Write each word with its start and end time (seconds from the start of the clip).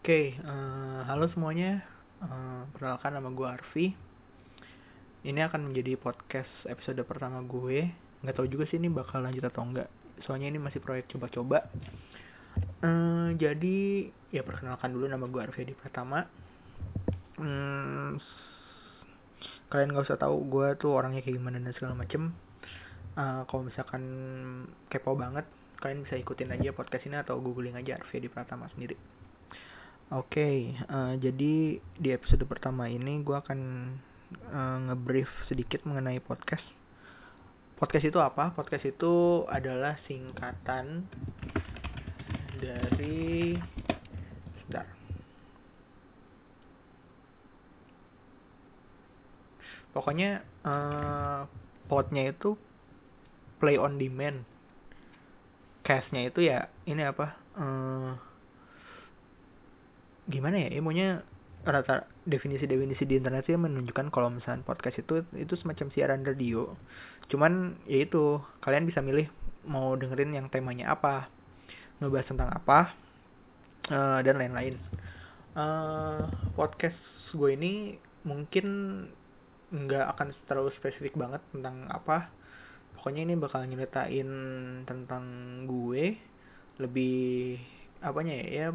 Oke, 0.00 0.32
uh, 0.48 1.04
halo 1.04 1.28
semuanya. 1.28 1.84
Uh, 2.24 2.64
perkenalkan 2.72 3.20
nama 3.20 3.28
gue 3.36 3.44
Arfi. 3.44 3.86
Ini 5.28 5.44
akan 5.44 5.68
menjadi 5.68 5.92
podcast 6.00 6.48
episode 6.64 7.04
pertama 7.04 7.44
gue. 7.44 7.84
Nggak 8.24 8.32
tahu 8.32 8.48
juga 8.48 8.64
sih 8.64 8.80
ini 8.80 8.88
bakal 8.88 9.20
lanjut 9.20 9.44
atau 9.44 9.60
enggak. 9.60 9.92
Soalnya 10.24 10.48
ini 10.48 10.56
masih 10.56 10.80
proyek 10.80 11.04
coba-coba. 11.12 11.68
Uh, 12.80 13.36
jadi 13.36 14.08
ya 14.32 14.40
perkenalkan 14.40 14.88
dulu 14.88 15.04
nama 15.04 15.28
gue 15.28 15.36
Arfi 15.44 15.68
di 15.68 15.76
pertama. 15.76 16.24
Hmm, 17.36 18.16
kalian 19.68 19.92
nggak 19.92 20.08
usah 20.08 20.16
tahu 20.16 20.48
gue 20.48 20.80
tuh 20.80 20.96
orangnya 20.96 21.20
kayak 21.20 21.36
gimana 21.36 21.60
dan 21.60 21.76
segala 21.76 21.92
macem. 21.92 22.32
Uh, 23.20 23.44
kalau 23.44 23.68
misalkan 23.68 24.02
kepo 24.88 25.12
banget, 25.12 25.44
kalian 25.76 26.08
bisa 26.08 26.16
ikutin 26.16 26.56
aja 26.56 26.72
podcast 26.72 27.04
ini 27.04 27.20
atau 27.20 27.36
googling 27.36 27.76
aja 27.76 28.00
Arfi 28.00 28.16
di 28.16 28.32
Pratama 28.32 28.64
sendiri. 28.72 29.19
Oke, 30.10 30.42
okay, 30.42 30.56
uh, 30.90 31.14
eh, 31.14 31.22
jadi 31.22 31.78
di 31.78 32.08
episode 32.10 32.42
pertama 32.42 32.90
ini 32.90 33.22
gue 33.22 33.30
akan 33.30 33.60
uh, 34.50 34.78
ngebrief 34.90 35.30
sedikit 35.46 35.86
mengenai 35.86 36.18
podcast. 36.18 36.66
Podcast 37.78 38.10
itu 38.10 38.18
apa? 38.18 38.50
Podcast 38.50 38.90
itu 38.90 39.46
adalah 39.46 40.02
singkatan 40.10 41.06
dari, 42.58 43.54
sebentar. 44.58 44.90
Pokoknya 49.94 50.42
uh, 50.66 51.46
podnya 51.86 52.34
itu 52.34 52.58
play 53.62 53.78
on 53.78 53.94
demand. 53.94 54.42
Castnya 55.86 56.26
itu 56.26 56.50
ya 56.50 56.66
ini 56.82 57.06
apa? 57.06 57.38
Uh, 57.54 58.29
gimana 60.30 60.56
ya 60.66 60.68
ilmunya 60.78 61.20
rata 61.60 62.08
definisi-definisi 62.24 63.04
di 63.04 63.20
internet 63.20 63.44
sih 63.44 63.56
menunjukkan 63.58 64.08
kalau 64.08 64.32
misalnya 64.32 64.64
podcast 64.64 64.96
itu 65.04 65.20
itu 65.36 65.54
semacam 65.60 65.92
siaran 65.92 66.24
radio. 66.24 66.72
Cuman 67.28 67.76
ya 67.84 68.08
itu 68.08 68.40
kalian 68.64 68.88
bisa 68.88 69.04
milih 69.04 69.28
mau 69.68 69.92
dengerin 69.92 70.32
yang 70.32 70.48
temanya 70.48 70.96
apa 70.96 71.28
ngebahas 72.00 72.26
tentang 72.32 72.48
apa 72.48 72.96
uh, 73.92 74.24
dan 74.24 74.40
lain-lain. 74.40 74.80
Uh, 75.52 76.24
podcast 76.56 76.96
gue 77.36 77.50
ini 77.52 78.00
mungkin 78.24 78.66
nggak 79.70 80.06
akan 80.16 80.32
terlalu 80.48 80.72
spesifik 80.80 81.12
banget 81.12 81.44
tentang 81.52 81.84
apa. 81.92 82.32
Pokoknya 82.96 83.28
ini 83.28 83.34
bakal 83.36 83.68
nyeritain 83.68 84.28
tentang 84.88 85.24
gue 85.68 86.16
lebih 86.80 87.60
apanya 88.00 88.32
ya 88.32 88.46
ya 88.48 88.68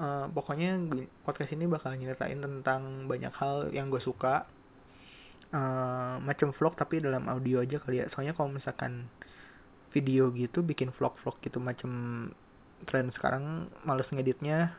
uh, 0.00 0.26
pokoknya 0.32 0.80
podcast 1.22 1.52
ini 1.52 1.68
bakal 1.68 1.92
nyeritain 1.92 2.40
tentang 2.40 3.04
banyak 3.06 3.30
hal 3.36 3.68
yang 3.70 3.92
gue 3.92 4.00
suka. 4.00 4.48
Uh, 5.50 6.22
macam 6.22 6.54
vlog 6.54 6.78
tapi 6.78 7.02
dalam 7.02 7.26
audio 7.28 7.60
aja 7.60 7.76
kali 7.82 8.00
ya. 8.00 8.06
Soalnya 8.14 8.32
kalau 8.32 8.54
misalkan 8.54 9.10
video 9.90 10.30
gitu 10.30 10.62
bikin 10.62 10.94
vlog-vlog 10.94 11.42
gitu 11.42 11.58
macam 11.58 11.90
tren 12.88 13.12
sekarang 13.12 13.68
males 13.84 14.08
ngeditnya. 14.08 14.72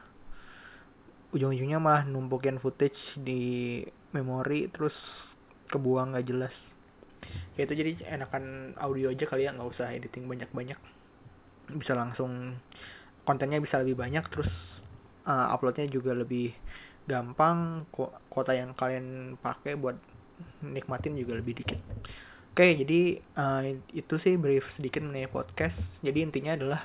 Ujung-ujungnya 1.32 1.80
malah 1.80 2.04
numpukin 2.04 2.60
footage 2.60 2.98
di 3.16 3.84
memori 4.12 4.68
terus 4.72 4.96
kebuang 5.72 6.16
nggak 6.16 6.28
jelas. 6.28 6.56
Ya 7.56 7.64
itu 7.68 7.76
jadi 7.78 7.92
enakan 8.20 8.76
audio 8.80 9.12
aja 9.12 9.24
kali 9.28 9.48
ya 9.48 9.56
nggak 9.56 9.72
usah 9.76 9.92
editing 9.92 10.28
banyak-banyak. 10.28 10.80
Bisa 11.72 11.96
langsung 11.96 12.60
kontennya 13.24 13.60
bisa 13.64 13.80
lebih 13.80 14.00
banyak 14.00 14.24
terus 14.32 14.50
uh, 15.26 15.54
uploadnya 15.54 15.88
juga 15.90 16.16
lebih 16.16 16.54
gampang 17.10 17.90
kuota 18.30 18.54
yang 18.54 18.78
kalian 18.78 19.36
pakai 19.42 19.74
buat 19.76 19.98
nikmatin 20.62 21.18
juga 21.18 21.38
lebih 21.38 21.62
dikit. 21.62 21.80
Oke 22.52 22.78
jadi 22.78 23.22
uh, 23.40 23.62
itu 23.96 24.16
sih 24.22 24.36
brief 24.38 24.66
sedikit 24.78 25.02
mengenai 25.02 25.32
podcast. 25.32 25.78
Jadi 26.06 26.20
intinya 26.22 26.54
adalah 26.54 26.82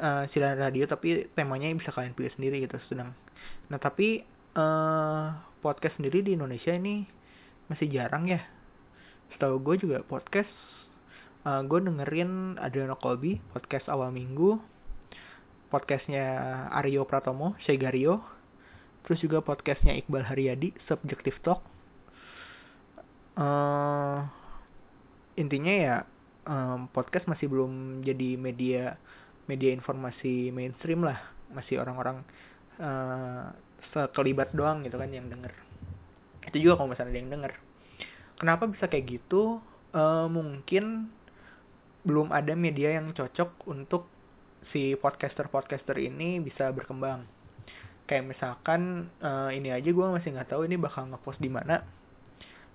uh, 0.00 0.24
siaran 0.32 0.60
radio 0.60 0.84
tapi 0.84 1.28
temanya 1.32 1.72
bisa 1.72 1.92
kalian 1.92 2.16
pilih 2.16 2.32
sendiri 2.36 2.64
gitu 2.64 2.76
sedang 2.88 3.12
nah 3.66 3.82
tapi 3.82 4.22
uh, 4.54 5.34
podcast 5.58 5.98
sendiri 5.98 6.22
di 6.22 6.38
Indonesia 6.38 6.70
ini 6.70 7.02
masih 7.66 7.90
jarang 7.90 8.30
ya. 8.30 8.42
Setahu 9.34 9.58
gue 9.58 9.82
juga 9.82 10.06
podcast 10.06 10.50
uh, 11.46 11.62
gue 11.66 11.78
dengerin 11.82 12.58
Adriano 12.62 12.94
Colby 12.98 13.42
podcast 13.50 13.90
awal 13.90 14.14
minggu 14.14 14.58
podcastnya 15.68 16.24
Aryo 16.70 17.04
Pratomo, 17.06 17.58
Segario, 17.66 18.22
terus 19.06 19.22
juga 19.22 19.42
podcastnya 19.42 19.94
Iqbal 19.98 20.26
Haryadi, 20.26 20.74
Subjective 20.86 21.38
Talk. 21.42 21.62
Uh, 23.36 24.24
intinya 25.36 25.74
ya 25.74 25.96
um, 26.48 26.88
podcast 26.88 27.28
masih 27.28 27.52
belum 27.52 28.00
jadi 28.00 28.40
media 28.40 28.96
media 29.46 29.70
informasi 29.74 30.50
mainstream 30.50 31.04
lah, 31.04 31.20
masih 31.52 31.78
orang-orang 31.78 32.24
uh, 32.80 33.52
sekelibat 33.92 34.50
doang 34.56 34.82
gitu 34.82 34.96
kan 34.96 35.10
yang 35.12 35.28
denger. 35.28 35.52
Itu 36.46 36.56
juga 36.62 36.80
kalau 36.80 36.90
misalnya 36.94 37.12
ada 37.14 37.20
yang 37.20 37.32
denger. 37.32 37.52
Kenapa 38.36 38.64
bisa 38.68 38.86
kayak 38.90 39.20
gitu? 39.20 39.58
Uh, 39.96 40.28
mungkin 40.28 41.08
belum 42.06 42.30
ada 42.30 42.54
media 42.54 42.94
yang 42.94 43.10
cocok 43.16 43.66
untuk 43.66 44.06
si 44.70 44.98
podcaster-podcaster 44.98 45.96
ini 45.98 46.42
bisa 46.42 46.70
berkembang. 46.74 47.26
Kayak 48.06 48.36
misalkan 48.36 49.10
uh, 49.18 49.50
ini 49.50 49.74
aja 49.74 49.90
gue 49.90 50.06
masih 50.06 50.34
nggak 50.34 50.54
tahu 50.54 50.66
ini 50.66 50.78
bakal 50.78 51.10
ngepost 51.10 51.42
di 51.42 51.50
mana. 51.50 51.82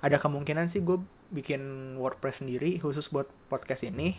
Ada 0.04 0.20
kemungkinan 0.20 0.76
sih 0.76 0.84
gue 0.84 1.00
bikin 1.32 1.96
WordPress 1.96 2.44
sendiri 2.44 2.80
khusus 2.84 3.08
buat 3.10 3.30
podcast 3.48 3.84
ini. 3.88 4.16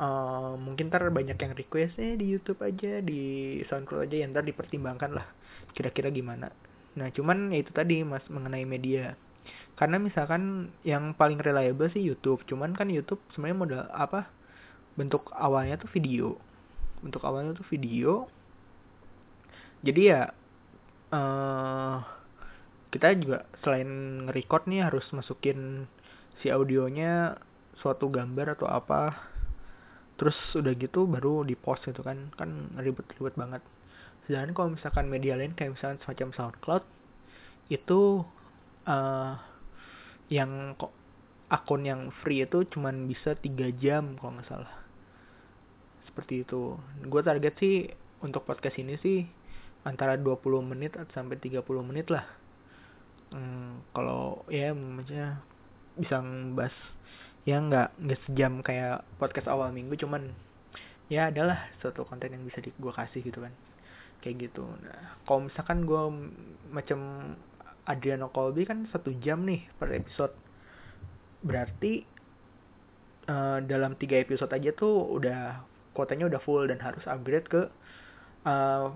Uh, 0.00 0.56
mungkin 0.56 0.88
ntar 0.88 1.04
banyak 1.12 1.36
yang 1.36 1.52
requestnya 1.52 2.16
di 2.16 2.26
YouTube 2.32 2.64
aja, 2.64 3.04
di 3.04 3.60
SoundCloud 3.68 4.08
aja, 4.08 4.16
yang 4.24 4.32
ntar 4.32 4.48
dipertimbangkan 4.48 5.12
lah 5.12 5.26
kira-kira 5.76 6.10
gimana. 6.10 6.50
Nah 6.98 7.12
cuman 7.14 7.54
ya 7.54 7.62
itu 7.62 7.70
tadi 7.70 8.02
mas 8.02 8.24
mengenai 8.26 8.66
media. 8.66 9.14
Karena 9.78 9.96
misalkan 9.96 10.74
yang 10.82 11.14
paling 11.14 11.38
reliable 11.40 11.88
sih 11.92 12.02
YouTube, 12.02 12.42
cuman 12.44 12.74
kan 12.74 12.90
YouTube 12.90 13.22
sebenarnya 13.32 13.58
modal 13.58 13.82
apa 13.94 14.28
bentuk 14.98 15.30
awalnya 15.32 15.78
tuh 15.78 15.88
video 15.94 16.36
untuk 17.04 17.24
awalnya 17.24 17.56
tuh 17.56 17.66
video. 17.68 18.28
Jadi 19.80 20.02
ya 20.12 20.28
uh, 21.12 21.96
kita 22.92 23.16
juga 23.16 23.48
selain 23.64 23.88
nge-record 24.28 24.68
nih 24.68 24.84
harus 24.84 25.06
masukin 25.16 25.88
si 26.44 26.52
audionya 26.52 27.38
suatu 27.80 28.12
gambar 28.12 28.60
atau 28.60 28.68
apa. 28.68 29.16
Terus 30.20 30.36
udah 30.52 30.72
gitu 30.76 31.08
baru 31.08 31.48
di 31.48 31.56
post 31.56 31.88
gitu 31.88 32.04
kan. 32.04 32.28
Kan 32.36 32.76
ribet-ribet 32.76 33.36
banget. 33.36 33.64
Sedangkan 34.28 34.52
kalau 34.52 34.68
misalkan 34.76 35.08
media 35.08 35.34
lain 35.34 35.56
kayak 35.56 35.80
misalkan 35.80 35.98
semacam 36.04 36.28
SoundCloud 36.36 36.84
itu 37.70 38.26
uh, 38.84 39.34
yang 40.28 40.74
kok 40.76 40.92
akun 41.50 41.82
yang 41.82 42.14
free 42.22 42.46
itu 42.46 42.62
cuman 42.70 43.10
bisa 43.10 43.34
tiga 43.34 43.70
jam 43.74 44.14
kalau 44.18 44.38
nggak 44.38 44.46
salah 44.46 44.79
seperti 46.20 46.44
itu. 46.44 46.76
Gue 47.08 47.24
target 47.24 47.56
sih 47.56 47.88
untuk 48.20 48.44
podcast 48.44 48.76
ini 48.76 49.00
sih 49.00 49.24
antara 49.88 50.20
20 50.20 50.36
menit 50.60 50.92
sampai 51.16 51.40
30 51.40 51.64
menit 51.80 52.12
lah. 52.12 52.28
Hmm, 53.32 53.80
kalau 53.96 54.44
ya 54.52 54.76
maksudnya 54.76 55.40
bisa 55.96 56.20
ngebahas 56.20 56.76
ya 57.48 57.56
nggak 57.56 57.88
nggak 58.04 58.20
sejam 58.28 58.60
kayak 58.60 59.00
podcast 59.16 59.48
awal 59.48 59.72
minggu 59.72 59.96
cuman 59.96 60.28
ya 61.08 61.32
adalah 61.32 61.72
suatu 61.80 62.04
konten 62.04 62.36
yang 62.36 62.44
bisa 62.44 62.60
di 62.60 62.68
gue 62.68 62.92
kasih 62.92 63.24
gitu 63.24 63.40
kan. 63.40 63.56
Kayak 64.20 64.52
gitu. 64.52 64.68
Nah 64.84 65.16
kalau 65.24 65.48
misalkan 65.48 65.88
gue 65.88 66.02
macam 66.68 67.00
Adriano 67.88 68.28
Colby 68.28 68.68
kan 68.68 68.84
satu 68.92 69.16
jam 69.24 69.48
nih 69.48 69.64
per 69.80 69.88
episode. 69.96 70.36
Berarti 71.40 72.04
uh, 73.24 73.64
dalam 73.64 73.96
tiga 73.96 74.20
episode 74.20 74.52
aja 74.52 74.76
tuh 74.76 75.16
udah 75.16 75.69
kuotanya 76.00 76.32
udah 76.32 76.40
full 76.40 76.64
dan 76.64 76.80
harus 76.80 77.04
upgrade 77.04 77.44
ke 77.44 77.68
uh, 78.48 78.88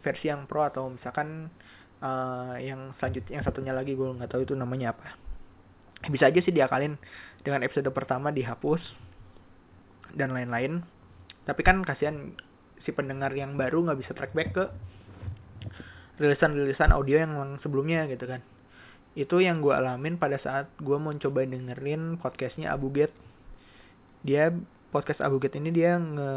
versi 0.00 0.32
yang 0.32 0.48
pro 0.48 0.64
atau 0.64 0.88
misalkan 0.88 1.52
uh, 2.00 2.56
yang 2.56 2.96
selanjutnya 2.96 3.40
yang 3.40 3.44
satunya 3.44 3.72
lagi 3.76 3.92
gue 3.92 4.08
nggak 4.08 4.32
tahu 4.32 4.48
itu 4.48 4.56
namanya 4.56 4.96
apa. 4.96 5.12
Bisa 6.08 6.32
aja 6.32 6.40
sih 6.40 6.50
diakalin 6.50 6.96
dengan 7.44 7.62
episode 7.62 7.86
pertama 7.92 8.32
dihapus 8.32 8.80
dan 10.16 10.32
lain-lain. 10.32 10.82
Tapi 11.44 11.60
kan 11.62 11.84
kasihan 11.84 12.34
si 12.82 12.90
pendengar 12.90 13.30
yang 13.36 13.54
baru 13.54 13.84
nggak 13.86 14.00
bisa 14.00 14.12
track 14.16 14.34
back 14.34 14.50
ke 14.56 14.64
rilisan-rilisan 16.18 16.90
audio 16.90 17.22
yang 17.22 17.32
sebelumnya 17.62 18.10
gitu 18.10 18.26
kan. 18.26 18.42
Itu 19.14 19.38
yang 19.38 19.60
gue 19.60 19.72
alamin 19.72 20.18
pada 20.18 20.40
saat 20.40 20.72
gue 20.82 20.96
mau 20.98 21.14
coba 21.14 21.44
dengerin 21.46 22.18
podcastnya 22.18 22.74
Abu 22.74 22.90
Get. 22.90 23.14
Dia 24.26 24.54
podcast 24.92 25.24
Abuget 25.24 25.56
ini 25.56 25.72
dia 25.72 25.96
nge 25.96 26.32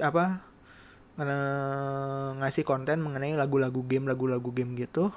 apa 0.00 0.40
nge- 1.18 2.32
ngasih 2.40 2.64
konten 2.64 3.02
mengenai 3.02 3.34
lagu-lagu 3.34 3.82
game 3.84 4.06
lagu-lagu 4.06 4.48
game 4.54 4.78
gitu. 4.78 5.10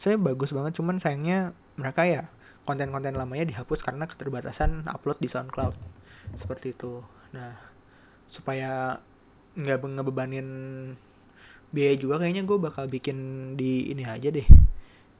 Saya 0.00 0.16
bagus 0.16 0.54
banget 0.54 0.78
cuman 0.78 1.02
sayangnya 1.02 1.52
mereka 1.76 2.06
ya 2.06 2.22
konten-konten 2.64 3.18
lamanya 3.18 3.50
dihapus 3.50 3.82
karena 3.82 4.06
keterbatasan 4.06 4.86
upload 4.86 5.18
di 5.18 5.28
SoundCloud. 5.28 5.74
Seperti 6.40 6.72
itu. 6.72 7.02
Nah 7.34 7.58
supaya 8.32 9.02
nggak 9.58 9.82
ngebebanin 9.82 10.48
biaya 11.74 11.94
juga 11.98 12.22
kayaknya 12.22 12.46
gue 12.46 12.58
bakal 12.62 12.86
bikin 12.86 13.18
di 13.58 13.90
ini 13.90 14.06
aja 14.06 14.30
deh. 14.30 14.46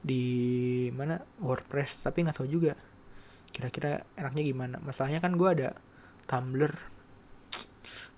Di 0.06 0.22
mana? 0.94 1.18
WordPress 1.42 2.06
tapi 2.06 2.22
nggak 2.22 2.38
tahu 2.38 2.48
juga 2.48 2.78
kira-kira 3.56 4.04
enaknya 4.20 4.42
gimana? 4.44 4.76
Masalahnya 4.84 5.24
kan 5.24 5.40
gue 5.40 5.48
ada 5.48 5.68
Tumblr 6.28 6.72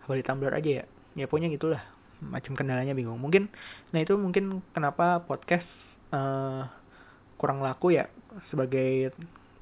apa 0.03 0.13
di 0.19 0.25
Tumblr 0.27 0.51
aja 0.51 0.71
ya? 0.83 0.85
Ya 1.15 1.25
pokoknya 1.31 1.55
gitulah. 1.55 1.83
Macam 2.19 2.59
kendalanya 2.59 2.99
bingung. 2.99 3.23
Mungkin 3.23 3.47
nah 3.95 4.03
itu 4.03 4.19
mungkin 4.19 4.67
kenapa 4.75 5.23
podcast 5.23 5.69
uh, 6.11 6.67
kurang 7.39 7.63
laku 7.63 7.95
ya 7.95 8.11
sebagai 8.51 9.15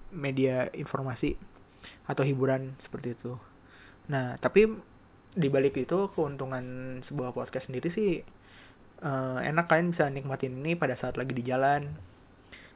media 0.09 0.73
informasi 0.73 1.37
atau 2.09 2.25
hiburan 2.25 2.73
seperti 2.89 3.13
itu. 3.13 3.37
Nah 4.09 4.41
tapi 4.41 4.73
di 5.37 5.53
balik 5.53 5.77
itu 5.77 6.09
keuntungan 6.17 6.65
sebuah 7.13 7.37
podcast 7.37 7.69
sendiri 7.69 7.93
sih 7.93 8.25
uh, 9.05 9.45
enak. 9.45 9.69
Kalian 9.69 9.93
bisa 9.93 10.09
nikmatin 10.09 10.57
ini 10.65 10.73
pada 10.73 10.97
saat 10.97 11.21
lagi 11.21 11.37
di 11.37 11.45
jalan. 11.45 11.93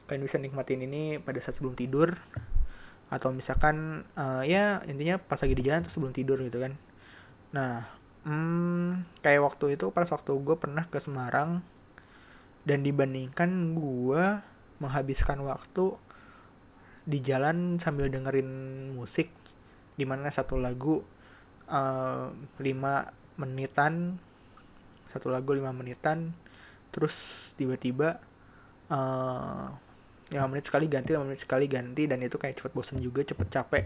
Kalian 0.04 0.26
bisa 0.28 0.36
nikmatin 0.36 0.84
ini 0.84 1.16
pada 1.16 1.40
saat 1.40 1.56
sebelum 1.56 1.78
tidur 1.78 2.12
atau 3.10 3.34
misalkan 3.34 4.06
uh, 4.14 4.46
ya 4.46 4.80
intinya 4.86 5.18
pas 5.18 5.42
lagi 5.42 5.58
di 5.58 5.66
jalan 5.66 5.82
atau 5.82 5.92
sebelum 5.98 6.14
tidur 6.14 6.38
gitu 6.40 6.62
kan. 6.62 6.78
Nah 7.50 7.84
hmm, 8.24 9.20
kayak 9.24 9.42
waktu 9.42 9.74
itu 9.74 9.90
pas 9.90 10.06
waktu 10.06 10.30
gue 10.30 10.56
pernah 10.56 10.86
ke 10.86 11.02
Semarang 11.02 11.60
dan 12.64 12.86
dibandingkan 12.86 13.74
gue 13.74 14.24
menghabiskan 14.80 15.42
waktu 15.44 15.96
di 17.08 17.18
jalan 17.24 17.80
sambil 17.82 18.06
dengerin 18.12 18.48
musik 18.94 19.32
di 19.96 20.04
mana 20.04 20.30
satu 20.30 20.60
lagu 20.60 21.00
uh, 21.68 22.28
lima 22.60 23.10
menitan 23.40 24.20
satu 25.10 25.32
lagu 25.32 25.56
lima 25.56 25.72
menitan 25.72 26.30
terus 26.92 27.12
tiba-tiba 27.56 28.20
uh, 28.92 29.72
lima 30.30 30.46
menit 30.46 30.70
sekali 30.70 30.86
ganti 30.86 31.10
lima 31.10 31.26
menit 31.26 31.42
sekali 31.42 31.66
ganti 31.66 32.06
dan 32.06 32.22
itu 32.22 32.38
kayak 32.38 32.62
cepet 32.62 32.72
bosen 32.72 33.02
juga 33.02 33.26
cepet 33.26 33.48
capek 33.50 33.84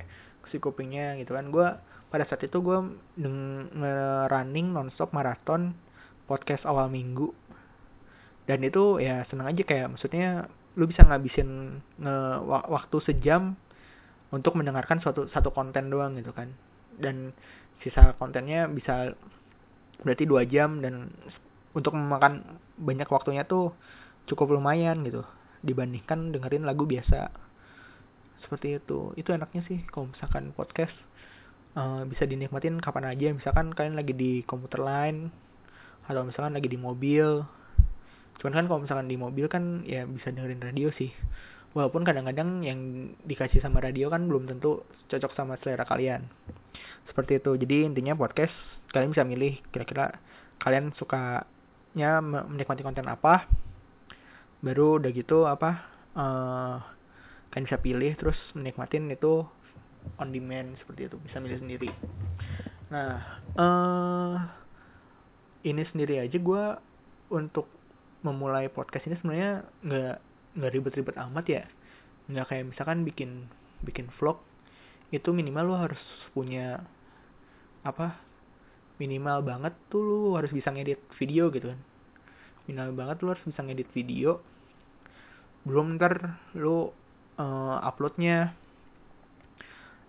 si 0.53 0.61
kupingnya 0.61 1.17
gitu 1.21 1.33
kan. 1.33 1.49
Gue 1.49 1.67
pada 2.13 2.25
saat 2.29 2.45
itu 2.45 2.61
gue 2.61 2.79
nge-running 3.19 4.71
nonstop 4.71 5.11
maraton 5.17 5.73
podcast 6.29 6.69
awal 6.69 6.93
minggu. 6.93 7.33
Dan 8.45 8.61
itu 8.61 9.01
ya 9.01 9.25
seneng 9.33 9.49
aja 9.49 9.65
kayak 9.65 9.97
maksudnya 9.97 10.47
lu 10.77 10.85
bisa 10.85 11.01
ngabisin 11.09 11.81
nge 11.97 12.17
waktu 12.45 12.97
sejam 13.09 13.57
untuk 14.29 14.53
mendengarkan 14.61 15.01
suatu 15.01 15.33
satu 15.33 15.49
konten 15.49 15.89
doang 15.89 16.21
gitu 16.21 16.37
kan. 16.37 16.53
Dan 17.01 17.33
sisa 17.81 18.13
kontennya 18.21 18.69
bisa 18.69 19.17
berarti 20.05 20.29
dua 20.29 20.45
jam 20.45 20.85
dan 20.85 21.09
untuk 21.73 21.97
memakan 21.97 22.61
banyak 22.77 23.09
waktunya 23.09 23.49
tuh 23.49 23.73
cukup 24.29 24.55
lumayan 24.61 25.03
gitu 25.05 25.25
dibandingkan 25.65 26.31
dengerin 26.37 26.69
lagu 26.69 26.85
biasa. 26.85 27.33
Seperti 28.45 28.77
itu. 28.77 29.17
Itu 29.17 29.33
enaknya 29.33 29.65
sih 29.65 29.81
kalau 29.89 30.13
misalkan 30.13 30.53
podcast. 30.53 30.95
Uh, 31.75 32.07
bisa 32.07 32.23
dinikmatin 32.23 32.79
kapan 32.79 33.11
aja. 33.11 33.35
Misalkan 33.35 33.75
kalian 33.75 33.99
lagi 33.99 34.15
di 34.15 34.47
komputer 34.47 34.79
lain 34.79 35.33
atau 36.05 36.23
misalkan 36.23 36.55
lagi 36.55 36.69
di 36.71 36.79
mobil. 36.79 37.43
Cuman 38.39 38.53
kan 38.55 38.65
kalau 38.69 38.81
misalkan 38.85 39.09
di 39.09 39.17
mobil 39.17 39.49
kan 39.51 39.83
ya 39.89 40.07
bisa 40.07 40.31
dengerin 40.31 40.63
radio 40.63 40.93
sih. 40.95 41.11
Walaupun 41.75 42.07
kadang-kadang 42.07 42.63
yang 42.63 43.11
dikasih 43.27 43.59
sama 43.59 43.83
radio 43.83 44.07
kan 44.07 44.31
belum 44.31 44.47
tentu 44.47 44.87
cocok 45.11 45.33
sama 45.35 45.59
selera 45.59 45.83
kalian. 45.83 46.23
Seperti 47.11 47.43
itu. 47.43 47.59
Jadi 47.59 47.91
intinya 47.91 48.15
podcast 48.15 48.55
kalian 48.95 49.11
bisa 49.11 49.27
milih 49.27 49.59
kira-kira 49.75 50.15
kalian 50.63 50.95
sukanya 50.95 52.23
menikmati 52.23 52.87
konten 52.87 53.11
apa 53.11 53.51
baru 54.65 54.97
udah 54.97 55.11
gitu 55.13 55.45
apa 55.45 55.85
uh, 56.17 56.81
kalian 57.53 57.69
bisa 57.69 57.79
pilih 57.79 58.13
terus 58.17 58.39
menikmatin 58.57 59.13
itu 59.13 59.45
on 60.17 60.29
demand 60.33 60.81
seperti 60.81 61.13
itu. 61.13 61.17
Bisa 61.21 61.37
milih 61.39 61.61
sendiri. 61.61 61.91
Nah 62.89 63.21
uh, 63.61 64.35
ini 65.65 65.85
sendiri 65.93 66.25
aja 66.25 66.37
gue 66.41 66.65
untuk 67.33 67.69
memulai 68.25 68.73
podcast 68.73 69.05
ini 69.05 69.21
sebenarnya 69.21 69.69
nggak 69.85 70.17
nggak 70.57 70.73
ribet-ribet 70.73 71.17
amat 71.29 71.45
ya. 71.47 71.63
Nggak 72.33 72.47
kayak 72.49 72.65
misalkan 72.73 73.05
bikin 73.05 73.53
bikin 73.85 74.09
vlog 74.17 74.41
itu 75.13 75.31
minimal 75.31 75.65
lo 75.69 75.77
harus 75.77 76.01
punya 76.33 76.81
apa 77.85 78.17
minimal 78.97 79.45
banget 79.45 79.77
tuh 79.93 80.01
lu 80.01 80.21
harus 80.35 80.49
bisa 80.49 80.73
ngedit 80.73 80.99
video 81.21 81.53
gitu 81.53 81.69
kan. 81.71 81.81
Minimal 82.65 82.97
banget 82.97 83.17
lu 83.21 83.29
harus 83.37 83.45
bisa 83.45 83.61
ngedit 83.61 83.93
video 83.93 84.41
belum 85.65 85.97
ntar 85.97 86.41
lu 86.57 86.93
uh, 87.41 87.79
uploadnya. 87.83 88.53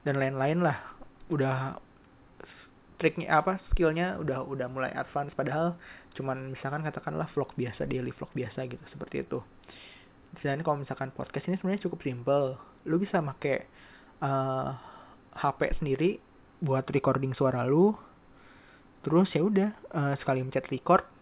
Dan 0.05 0.21
lain-lain 0.21 0.61
lah. 0.61 0.77
Udah 1.31 1.81
triknya 2.95 3.43
apa 3.43 3.59
skillnya 3.71 4.15
udah 4.21 4.45
udah 4.45 4.67
mulai 4.69 4.91
advance. 4.93 5.33
Padahal 5.33 5.75
cuman 6.15 6.55
misalkan 6.55 6.85
katakanlah 6.85 7.27
vlog 7.35 7.51
biasa 7.59 7.83
daily 7.89 8.13
vlog 8.15 8.31
biasa 8.31 8.67
gitu 8.69 8.83
seperti 8.91 9.25
itu. 9.25 9.39
Dan 10.43 10.61
kalau 10.67 10.83
misalkan 10.83 11.15
podcast 11.15 11.47
ini 11.47 11.55
sebenarnya 11.57 11.87
cukup 11.87 11.99
simple. 12.03 12.59
Lu 12.85 12.99
bisa 12.99 13.23
pakai 13.23 13.65
uh, 14.21 14.27
eh, 14.27 14.69
HP 15.39 15.79
sendiri 15.79 16.19
buat 16.61 16.85
recording 16.91 17.31
suara 17.33 17.63
lu. 17.63 17.95
Terus 19.01 19.29
ya 19.31 19.41
udah 19.45 19.69
uh, 19.93 20.13
sekali 20.19 20.41
mencet 20.43 20.67
record 20.69 21.14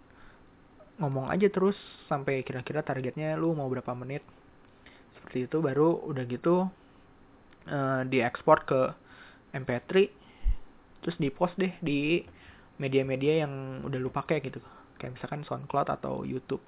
ngomong 1.01 1.33
aja 1.33 1.49
terus 1.49 1.77
sampai 2.05 2.45
kira-kira 2.45 2.85
targetnya 2.85 3.33
lu 3.39 3.57
mau 3.57 3.69
berapa 3.69 3.93
menit. 3.97 4.21
Seperti 5.17 5.49
itu 5.49 5.57
baru 5.63 6.03
udah 6.05 6.23
gitu 6.29 6.67
uh, 7.69 8.01
diekspor 8.05 8.67
ke 8.67 8.81
MP3 9.53 10.09
terus 11.03 11.19
di 11.19 11.27
post 11.27 11.59
deh 11.59 11.73
di 11.83 12.23
media-media 12.79 13.45
yang 13.45 13.83
udah 13.85 13.99
lu 13.99 14.09
pakai 14.13 14.39
gitu. 14.45 14.61
Kayak 14.97 15.19
misalkan 15.19 15.41
SoundCloud 15.45 15.89
atau 15.89 16.23
YouTube. 16.23 16.61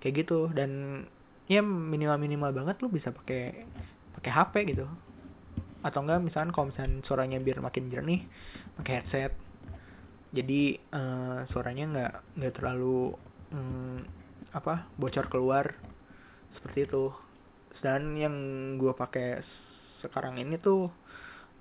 Kayak 0.00 0.26
gitu 0.26 0.48
dan 0.56 1.04
ya 1.50 1.60
minimal 1.60 2.16
minimal 2.16 2.50
banget 2.54 2.80
lu 2.80 2.88
bisa 2.88 3.12
pakai 3.12 3.68
pakai 4.16 4.30
HP 4.32 4.54
gitu. 4.74 4.86
Atau 5.84 6.04
enggak 6.04 6.20
misalkan 6.24 6.50
kalau 6.52 6.66
misalkan 6.72 7.00
suaranya 7.04 7.38
biar 7.40 7.60
makin 7.60 7.92
jernih 7.92 8.24
pakai 8.80 9.04
headset. 9.04 9.32
Jadi 10.30 10.78
uh, 10.94 11.42
suaranya 11.50 11.84
nggak 11.90 12.12
nggak 12.38 12.54
terlalu 12.54 13.18
um, 13.54 14.02
apa 14.50 14.86
bocor 14.98 15.30
keluar 15.30 15.74
seperti 16.58 16.86
itu. 16.86 17.14
Dan 17.80 18.18
yang 18.18 18.34
gue 18.76 18.92
pakai 18.92 19.40
sekarang 20.04 20.36
ini 20.36 20.60
tuh 20.60 20.92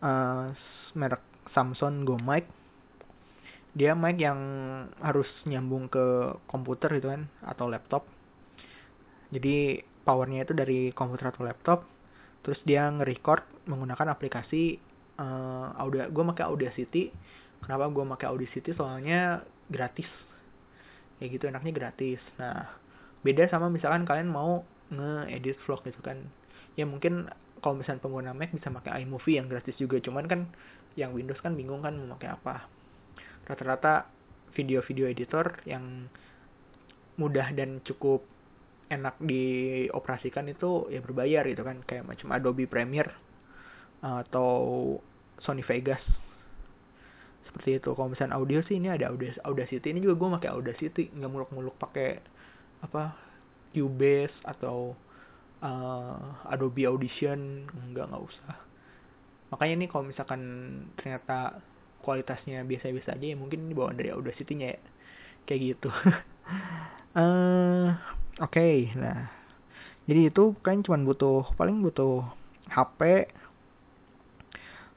uh, 0.04 0.52
merek 0.96 1.24
Samsung 1.56 2.04
Go 2.04 2.20
Mic. 2.20 2.46
Dia 3.70 3.94
mic 3.94 4.18
yang 4.18 4.40
harus 5.00 5.30
nyambung 5.46 5.88
ke 5.88 6.36
komputer 6.50 6.90
gitu 6.98 7.14
kan 7.14 7.30
atau 7.46 7.70
laptop. 7.70 8.04
Jadi 9.30 9.86
powernya 10.04 10.44
itu 10.44 10.58
dari 10.58 10.90
komputer 10.92 11.30
atau 11.30 11.46
laptop. 11.46 11.86
Terus 12.42 12.60
dia 12.66 12.90
nge-record 12.90 13.46
menggunakan 13.70 14.10
aplikasi 14.10 14.82
uh, 15.22 15.76
audio 15.78 16.10
gue 16.10 16.24
pakai 16.34 16.46
Audacity. 16.50 17.14
Kenapa 17.62 17.88
gue 17.94 18.04
pakai 18.18 18.28
Audacity? 18.34 18.74
Soalnya 18.74 19.46
gratis 19.70 20.10
kayak 21.20 21.30
gitu 21.36 21.46
enaknya 21.52 21.72
gratis. 21.76 22.22
Nah 22.40 22.66
beda 23.22 23.52
sama 23.52 23.68
misalkan 23.68 24.08
kalian 24.08 24.32
mau 24.32 24.64
nge-edit 24.90 25.60
vlog 25.68 25.84
gitu 25.86 26.00
kan. 26.02 26.18
Ya 26.80 26.88
mungkin 26.88 27.28
kalau 27.60 27.76
misalnya 27.76 28.00
pengguna 28.00 28.32
Mac 28.32 28.56
bisa 28.56 28.72
pakai 28.72 29.04
iMovie 29.04 29.38
yang 29.38 29.52
gratis 29.52 29.76
juga. 29.76 30.00
Cuman 30.00 30.26
kan 30.26 30.48
yang 30.96 31.12
Windows 31.12 31.44
kan 31.44 31.54
bingung 31.54 31.84
kan 31.84 31.94
mau 32.00 32.16
pakai 32.16 32.32
apa. 32.32 32.66
Rata-rata 33.46 34.08
video-video 34.56 35.12
editor 35.12 35.60
yang 35.68 36.08
mudah 37.20 37.52
dan 37.52 37.84
cukup 37.84 38.24
enak 38.90 39.20
dioperasikan 39.22 40.50
itu 40.50 40.88
ya 40.88 41.04
berbayar 41.04 41.44
gitu 41.46 41.62
kan. 41.68 41.84
Kayak 41.84 42.08
macam 42.08 42.32
Adobe 42.32 42.66
Premiere 42.66 43.12
atau 44.00 44.96
Sony 45.44 45.60
Vegas 45.68 46.00
seperti 47.50 47.82
itu. 47.82 47.90
Kalau 47.98 48.10
misalnya 48.14 48.38
audio 48.38 48.62
sih 48.64 48.78
ini 48.78 48.94
ada 48.94 49.10
Audacity. 49.46 49.90
Ini 49.90 50.00
juga 50.06 50.16
gue 50.22 50.30
pakai 50.40 50.50
Audacity 50.54 51.10
nggak 51.10 51.32
muluk-muluk 51.34 51.76
pakai 51.82 52.22
apa 52.86 53.18
Cubase 53.74 54.34
atau 54.46 54.94
uh, 55.66 56.46
Adobe 56.46 56.86
Audition. 56.86 57.66
Enggak 57.74 58.14
nggak 58.14 58.24
usah. 58.24 58.54
Makanya 59.50 59.76
nih 59.82 59.90
kalau 59.90 60.06
misalkan 60.06 60.42
ternyata 60.94 61.58
kualitasnya 62.06 62.64
biasa-biasa 62.64 63.18
aja 63.18 63.26
ya 63.34 63.36
mungkin 63.36 63.66
ini 63.66 63.74
bawaan 63.74 63.98
dari 63.98 64.14
Audacity-nya 64.14 64.78
ya. 64.78 64.80
Kayak 65.50 65.62
gitu. 65.74 65.90
Uh, 67.18 67.98
oke. 68.46 68.54
Okay, 68.54 68.94
nah 68.94 69.40
jadi 70.10 70.34
itu 70.34 70.58
kan 70.66 70.82
cuma 70.82 70.98
butuh 71.06 71.46
paling 71.54 71.86
butuh 71.86 72.26
HP 72.70 73.30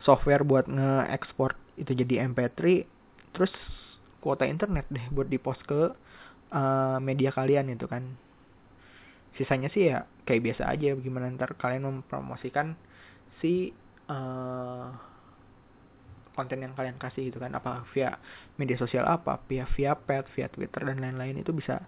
software 0.01 0.41
buat 0.41 0.65
nge-export 0.67 1.62
itu 1.77 1.93
jadi 1.97 2.29
MP3 2.29 2.85
terus 3.33 3.53
kuota 4.23 4.47
internet 4.47 4.87
deh 4.93 5.03
buat 5.11 5.27
di 5.27 5.41
post 5.41 5.65
ke 5.67 5.91
uh, 6.53 6.99
media 7.03 7.33
kalian 7.35 7.73
itu 7.73 7.89
kan. 7.89 8.05
Sisanya 9.35 9.73
sih 9.73 9.89
ya 9.89 10.05
kayak 10.29 10.53
biasa 10.53 10.69
aja 10.69 10.93
bagaimana 10.93 11.33
ntar 11.35 11.57
kalian 11.57 11.89
mempromosikan 11.89 12.77
si 13.41 13.73
uh, 14.07 14.93
konten 16.37 16.61
yang 16.61 16.77
kalian 16.77 17.01
kasih 17.01 17.33
gitu 17.33 17.41
kan. 17.41 17.57
Apa 17.57 17.89
via 17.97 18.21
media 18.61 18.77
sosial 18.77 19.09
apa 19.09 19.41
via 19.49 19.65
via 19.75 19.97
pet 19.97 20.29
via 20.37 20.53
twitter 20.53 20.85
dan 20.85 21.01
lain-lain 21.01 21.41
itu 21.41 21.51
bisa 21.51 21.83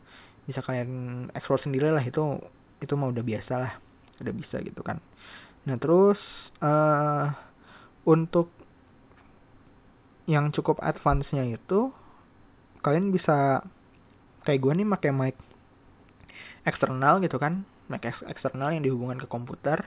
bisa 0.49 0.64
kalian 0.64 1.29
eksplor 1.37 1.61
sendiri 1.61 1.93
lah. 1.93 2.03
Itu 2.03 2.41
itu 2.81 2.93
mah 2.97 3.12
udah 3.12 3.25
biasa 3.25 3.55
lah 3.61 3.73
udah 4.25 4.35
bisa 4.35 4.59
gitu 4.64 4.81
kan. 4.81 4.99
Nah 5.69 5.76
terus 5.76 6.19
uh, 6.64 7.29
untuk 8.09 8.63
yang 10.25 10.52
cukup 10.52 10.81
advance-nya 10.81 11.45
itu 11.45 11.93
kalian 12.81 13.12
bisa 13.12 13.64
kayak 14.45 14.61
gue 14.61 14.73
nih 14.73 14.88
pakai 14.88 15.11
mic 15.12 15.37
eksternal 16.64 17.21
gitu 17.21 17.37
kan 17.37 17.64
mic 17.88 18.04
eksternal 18.04 18.73
yang 18.73 18.85
dihubungkan 18.85 19.21
ke 19.21 19.28
komputer. 19.28 19.85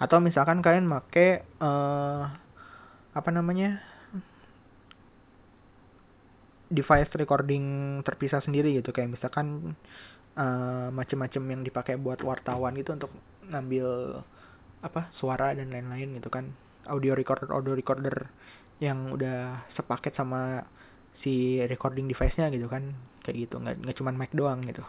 Atau 0.00 0.22
misalkan 0.22 0.64
kalian 0.64 0.88
pakai 0.88 1.44
uh, 1.60 2.30
apa 3.10 3.30
namanya 3.34 3.82
device 6.70 7.10
recording 7.18 7.98
terpisah 8.06 8.40
sendiri 8.40 8.78
gitu. 8.78 8.94
Kayak 8.94 9.20
misalkan 9.20 9.76
uh, 10.38 10.88
macam-macam 10.94 11.42
yang 11.50 11.62
dipakai 11.66 11.94
buat 12.00 12.22
wartawan 12.22 12.78
gitu 12.78 12.96
untuk 12.96 13.12
ngambil 13.50 14.20
apa 14.80 15.12
suara 15.20 15.52
dan 15.52 15.68
lain-lain 15.68 16.16
gitu 16.16 16.32
kan. 16.32 16.48
Audio 16.88 17.12
recorder 17.12 17.52
audio 17.52 17.76
recorder 17.76 18.32
yang 18.80 19.12
udah 19.12 19.68
sepaket 19.76 20.16
sama 20.16 20.64
si 21.20 21.60
recording 21.68 22.08
device-nya 22.08 22.48
gitu 22.50 22.66
kan. 22.66 22.96
Kayak 23.20 23.36
gitu 23.48 23.56
nggak 23.60 23.76
nggak 23.84 23.96
cuma 24.00 24.10
mic 24.16 24.32
doang 24.32 24.64
gitu. 24.64 24.82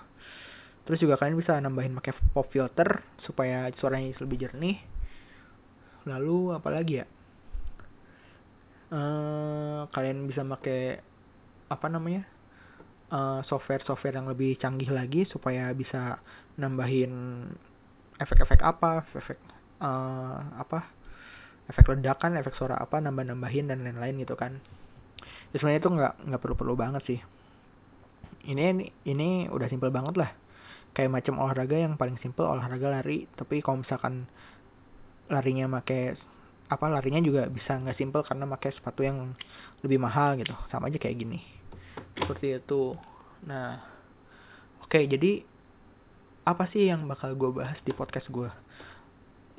Terus 0.88 1.00
juga 1.03 1.19
kalian 1.19 1.38
bisa 1.38 1.60
nambahin 1.62 1.93
pakai 1.93 2.15
pop 2.33 2.48
filter 2.50 3.05
supaya 3.21 3.69
suaranya 3.77 4.17
lebih 4.24 4.48
jernih. 4.48 4.81
Lalu 6.07 6.57
apa 6.57 6.69
lagi 6.74 7.03
ya? 7.03 7.07
Uh, 8.91 9.88
kalian 9.95 10.27
bisa 10.27 10.43
pakai 10.43 11.00
apa 11.71 11.88
namanya 11.88 12.27
uh, 13.07 13.39
software-software 13.48 14.19
yang 14.19 14.27
lebih 14.27 14.60
canggih 14.60 14.91
lagi 14.91 15.24
supaya 15.31 15.71
bisa 15.71 16.19
nambahin 16.60 17.48
efek-efek 18.19 18.60
apa 18.60 19.07
efek 19.15 19.39
uh, 19.79 20.60
apa 20.60 21.00
efek 21.72 21.88
ledakan 21.88 22.36
efek 22.36 22.60
suara 22.60 22.75
apa 22.75 23.00
nambah-nambahin 23.00 23.72
dan 23.72 23.88
lain-lain 23.88 24.20
gitu 24.20 24.36
kan. 24.36 24.60
Ya 25.56 25.56
sebenarnya 25.60 25.82
itu 25.82 25.92
nggak 25.92 26.13
nggak 26.28 26.42
perlu-perlu 26.44 26.75
banget 26.75 27.04
sih. 27.08 27.20
Ini 28.51 28.92
ini 29.08 29.48
udah 29.48 29.68
simpel 29.72 29.88
banget 29.90 30.20
lah. 30.20 30.32
Kayak 30.92 31.24
macam 31.24 31.40
olahraga 31.40 31.78
yang 31.80 31.96
paling 31.96 32.20
simpel 32.20 32.44
olahraga 32.44 32.92
lari. 32.92 33.24
Tapi 33.40 33.63
kalau 33.63 33.88
misalkan 33.88 34.28
larinya 35.32 35.72
make 35.72 36.20
apa 36.72 36.86
larinya 36.88 37.20
juga 37.24 37.48
bisa 37.48 37.75
nggak 37.75 38.00
simpel 38.00 38.24
karena 38.24 38.48
pakai 38.48 38.72
sepatu 38.75 39.08
yang 39.08 39.32
lebih 39.84 40.00
mahal 40.00 40.36
gitu. 40.36 40.51
Sama 40.68 40.92
aja 40.92 41.00
kayak 41.00 41.16
gini. 41.16 41.40
Seperti 42.20 42.60
itu. 42.60 43.00
Nah 43.48 43.80
oke 44.84 45.00
okay, 45.00 45.08
jadi 45.08 45.48
apa 46.42 46.66
sih 46.74 46.90
yang 46.90 47.06
bakal 47.06 47.38
gue 47.38 47.54
bahas 47.54 47.78
di 47.86 47.94
podcast 47.94 48.28
gue 48.34 48.50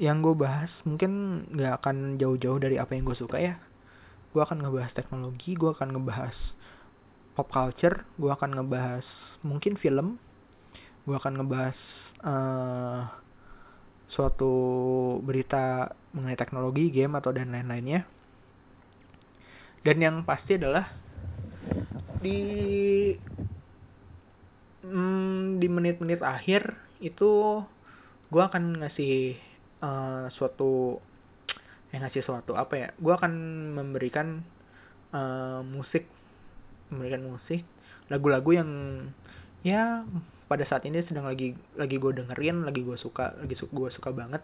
yang 0.03 0.19
gue 0.19 0.35
bahas 0.35 0.67
mungkin 0.83 1.47
nggak 1.55 1.79
akan 1.79 2.19
jauh-jauh 2.19 2.59
dari 2.59 2.75
apa 2.83 2.99
yang 2.99 3.07
gue 3.07 3.15
suka 3.15 3.39
ya. 3.39 3.55
Gue 4.35 4.43
akan 4.43 4.67
ngebahas 4.67 4.91
teknologi 4.99 5.55
gue 5.55 5.71
akan 5.71 5.95
ngebahas 5.95 6.35
pop 7.33 7.49
culture 7.49 8.05
gue 8.21 8.29
akan 8.29 8.61
ngebahas 8.61 9.07
mungkin 9.41 9.81
film 9.81 10.21
gue 11.09 11.17
akan 11.17 11.41
ngebahas 11.41 11.79
uh, 12.27 13.09
suatu 14.13 14.53
berita 15.25 15.95
mengenai 16.13 16.37
teknologi 16.37 16.93
game 16.93 17.17
atau 17.17 17.33
dan 17.33 17.55
lain-lainnya. 17.55 18.05
Dan 19.83 19.99
yang 19.99 20.17
pasti 20.23 20.61
adalah 20.61 20.93
di 22.23 22.39
mm, 24.83 25.59
di 25.59 25.67
menit-menit 25.67 26.21
akhir 26.23 26.75
itu 27.03 27.63
gue 28.31 28.43
akan 28.43 28.85
ngasih 28.85 29.35
uh, 29.83 30.31
suatu 30.33 31.03
yang 31.93 32.07
ngasih 32.07 32.25
sesuatu. 32.25 32.57
Apa 32.57 32.75
ya? 32.79 32.89
Gue 32.97 33.13
akan 33.13 33.33
memberikan 33.77 34.41
uh, 35.13 35.61
musik. 35.67 36.09
Memberikan 36.89 37.27
musik. 37.27 37.67
Lagu-lagu 38.09 38.51
yang 38.55 38.71
ya 39.63 40.03
pada 40.49 40.67
saat 40.69 40.85
ini 40.85 41.01
sedang 41.07 41.25
lagi 41.25 41.55
lagi 41.79 41.97
gue 41.97 42.13
dengerin 42.13 42.67
lagi 42.67 42.83
gue 42.83 42.99
suka 42.99 43.37
lagi 43.39 43.55
su 43.59 43.69
gue 43.69 43.89
suka 43.93 44.15
banget. 44.15 44.41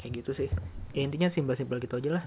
Kayak 0.00 0.24
gitu 0.24 0.30
sih. 0.34 0.50
Ya, 0.96 1.04
intinya 1.04 1.28
simpel-simpel 1.30 1.78
gitu 1.78 2.00
aja 2.00 2.10
lah. 2.20 2.24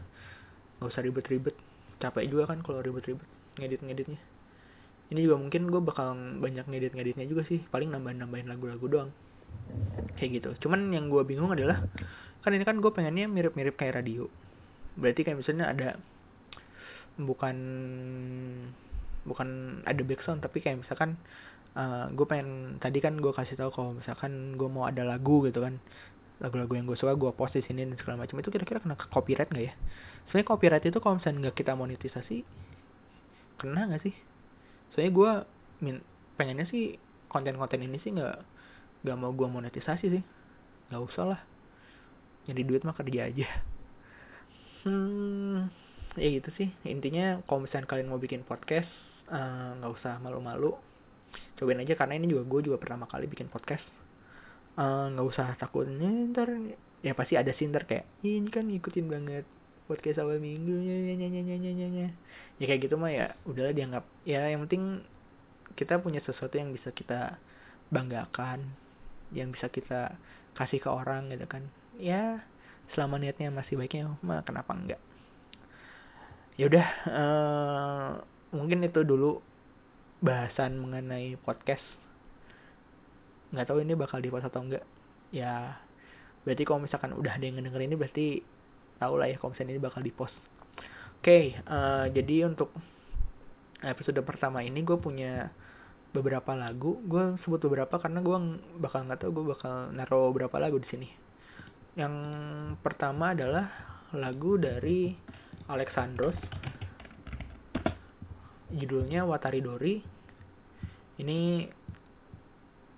Nggak 0.79 0.89
usah 0.93 1.03
ribet-ribet. 1.03 1.55
Capek 1.99 2.27
juga 2.29 2.53
kan 2.53 2.61
kalau 2.63 2.79
ribet-ribet 2.79 3.25
ngedit-ngeditnya. 3.59 4.19
Ini 5.05 5.19
juga 5.21 5.37
mungkin 5.37 5.69
gue 5.69 5.81
bakal 5.85 6.17
banyak 6.41 6.65
ngedit-ngeditnya 6.65 7.25
juga 7.27 7.43
sih. 7.45 7.61
Paling 7.69 7.91
nambahin-nambahin 7.93 8.47
lagu-lagu 8.47 8.85
doang. 8.87 9.11
Kayak 10.17 10.41
gitu. 10.41 10.49
Cuman 10.67 10.91
yang 10.91 11.07
gue 11.11 11.21
bingung 11.23 11.51
adalah 11.51 11.83
kan 12.45 12.53
ini 12.53 12.61
kan 12.61 12.77
gue 12.77 12.93
pengennya 12.93 13.25
mirip-mirip 13.25 13.73
kayak 13.73 14.05
radio. 14.05 14.29
Berarti 14.93 15.25
kayak 15.25 15.41
misalnya 15.41 15.73
ada 15.73 15.89
bukan 17.17 17.57
bukan 19.25 19.81
ada 19.89 20.01
background 20.05 20.45
tapi 20.45 20.61
kayak 20.61 20.85
misalkan 20.85 21.17
uh, 21.73 22.05
gue 22.13 22.25
pengen 22.29 22.77
tadi 22.77 23.01
kan 23.01 23.17
gue 23.17 23.33
kasih 23.33 23.57
tahu 23.57 23.73
kalau 23.73 23.91
misalkan 23.97 24.53
gue 24.53 24.69
mau 24.69 24.85
ada 24.85 25.01
lagu 25.01 25.41
gitu 25.49 25.65
kan 25.65 25.81
lagu-lagu 26.37 26.77
yang 26.77 26.85
gue 26.85 26.99
suka 26.99 27.17
gue 27.17 27.31
post 27.33 27.57
di 27.57 27.65
sini 27.65 27.87
dan 27.87 27.97
segala 27.97 28.27
macam 28.27 28.37
itu 28.37 28.53
kira-kira 28.53 28.77
kena 28.77 28.93
copyright 29.09 29.49
nggak 29.49 29.65
ya? 29.65 29.73
Soalnya 30.29 30.45
copyright 30.45 30.85
itu 30.85 31.01
kalau 31.01 31.17
misalnya 31.17 31.49
nggak 31.49 31.57
kita 31.57 31.73
monetisasi 31.73 32.37
kena 33.57 33.89
nggak 33.89 34.03
sih? 34.05 34.13
Soalnya 34.93 35.11
gue 35.17 35.31
pengennya 36.37 36.69
sih 36.69 37.01
konten-konten 37.25 37.81
ini 37.81 37.97
sih 38.05 38.13
nggak 38.13 38.37
nggak 39.01 39.17
mau 39.17 39.33
gue 39.33 39.47
monetisasi 39.49 40.05
sih. 40.13 40.23
Nggak 40.93 41.01
usah 41.09 41.25
lah 41.33 41.41
nyari 42.45 42.63
duit 42.63 42.81
mah 42.85 42.95
kerja 42.97 43.29
aja. 43.29 43.47
Hmm 44.85 45.85
ya 46.15 46.29
gitu 46.39 46.49
sih. 46.55 46.69
Intinya 46.87 47.43
kalau 47.45 47.67
misalnya 47.67 47.87
kalian 47.87 48.09
mau 48.09 48.19
bikin 48.19 48.43
podcast 48.47 48.87
eh, 49.31 49.69
nggak 49.79 49.91
uh, 49.91 49.97
usah 49.97 50.17
malu-malu. 50.23 50.75
Cobain 51.55 51.79
aja 51.79 51.95
karena 51.95 52.19
ini 52.19 52.31
juga 52.31 52.43
gue 52.47 52.71
juga 52.71 52.77
pertama 52.79 53.07
kali 53.07 53.27
bikin 53.27 53.51
podcast. 53.51 53.83
Eh, 54.79 55.05
nggak 55.11 55.25
uh, 55.25 55.31
usah 55.31 55.55
takutnya 55.59 56.09
ntar 56.31 56.51
ya 57.05 57.13
pasti 57.13 57.37
ada 57.37 57.51
sih 57.53 57.69
ntar 57.69 57.85
kayak 57.85 58.07
ini 58.25 58.49
kan 58.49 58.65
ngikutin 58.65 59.05
banget 59.05 59.45
podcast 59.85 60.17
awal 60.17 60.41
minggu 60.41 60.73
nyanyi 60.73 62.09
ya 62.57 62.65
kayak 62.65 62.81
gitu 62.89 62.95
mah 62.97 63.11
ya 63.11 63.35
udahlah 63.45 63.75
dianggap. 63.75 64.03
Ya 64.25 64.47
yang 64.49 64.65
penting 64.67 65.03
kita 65.75 65.99
punya 65.99 66.23
sesuatu 66.23 66.55
yang 66.55 66.71
bisa 66.71 66.89
kita 66.95 67.37
banggakan 67.91 68.63
yang 69.35 69.51
bisa 69.51 69.67
kita 69.67 70.15
kasih 70.55 70.79
ke 70.79 70.89
orang 70.89 71.29
gitu 71.35 71.45
kan 71.45 71.67
ya 71.99 72.43
selama 72.93 73.17
niatnya 73.19 73.49
masih 73.49 73.79
baiknya 73.79 74.13
mah 74.21 74.43
kenapa 74.45 74.71
enggak? 74.75 75.01
Ya 76.55 76.71
udah 76.71 76.87
uh, 77.09 78.09
mungkin 78.55 78.85
itu 78.85 79.03
dulu 79.03 79.43
bahasan 80.23 80.79
mengenai 80.79 81.35
podcast. 81.43 81.83
Nggak 83.51 83.67
tahu 83.67 83.83
ini 83.83 83.93
bakal 83.97 84.23
di 84.23 84.31
post 84.31 84.47
atau 84.47 84.63
enggak. 84.63 84.85
Ya 85.35 85.79
berarti 86.47 86.63
kalau 86.63 86.85
misalkan 86.85 87.11
udah 87.17 87.35
ada 87.35 87.43
yang 87.43 87.57
ngedenger 87.57 87.83
ini 87.83 87.95
berarti 87.97 88.27
tau 89.01 89.17
lah 89.17 89.27
ya 89.27 89.41
kalau 89.41 89.51
misalnya 89.51 89.75
ini 89.75 89.81
bakal 89.81 90.05
di 90.05 90.13
post 90.13 90.37
oke 91.19 91.25
okay, 91.25 91.57
uh, 91.65 92.05
eh, 92.05 92.13
jadi 92.13 92.47
untuk 92.47 92.69
episode 93.81 94.21
pertama 94.21 94.61
ini 94.61 94.85
gue 94.85 94.93
punya 95.01 95.49
beberapa 96.13 96.53
lagu. 96.53 97.01
Gue 97.03 97.35
sebut 97.43 97.59
beberapa 97.65 97.97
karena 97.97 98.21
gue 98.21 98.37
bakal 98.79 99.09
nggak 99.09 99.19
tahu 99.25 99.41
gue 99.41 99.45
bakal 99.57 99.89
naruh 99.91 100.29
beberapa 100.31 100.61
lagu 100.61 100.77
di 100.77 100.87
sini 100.87 101.24
yang 101.95 102.15
pertama 102.83 103.31
adalah 103.31 103.71
lagu 104.11 104.59
dari 104.59 105.15
Alexandros. 105.71 106.35
Judulnya 108.75 109.23
Watari 109.23 109.63
Dori 109.63 109.95
ini 111.23 111.63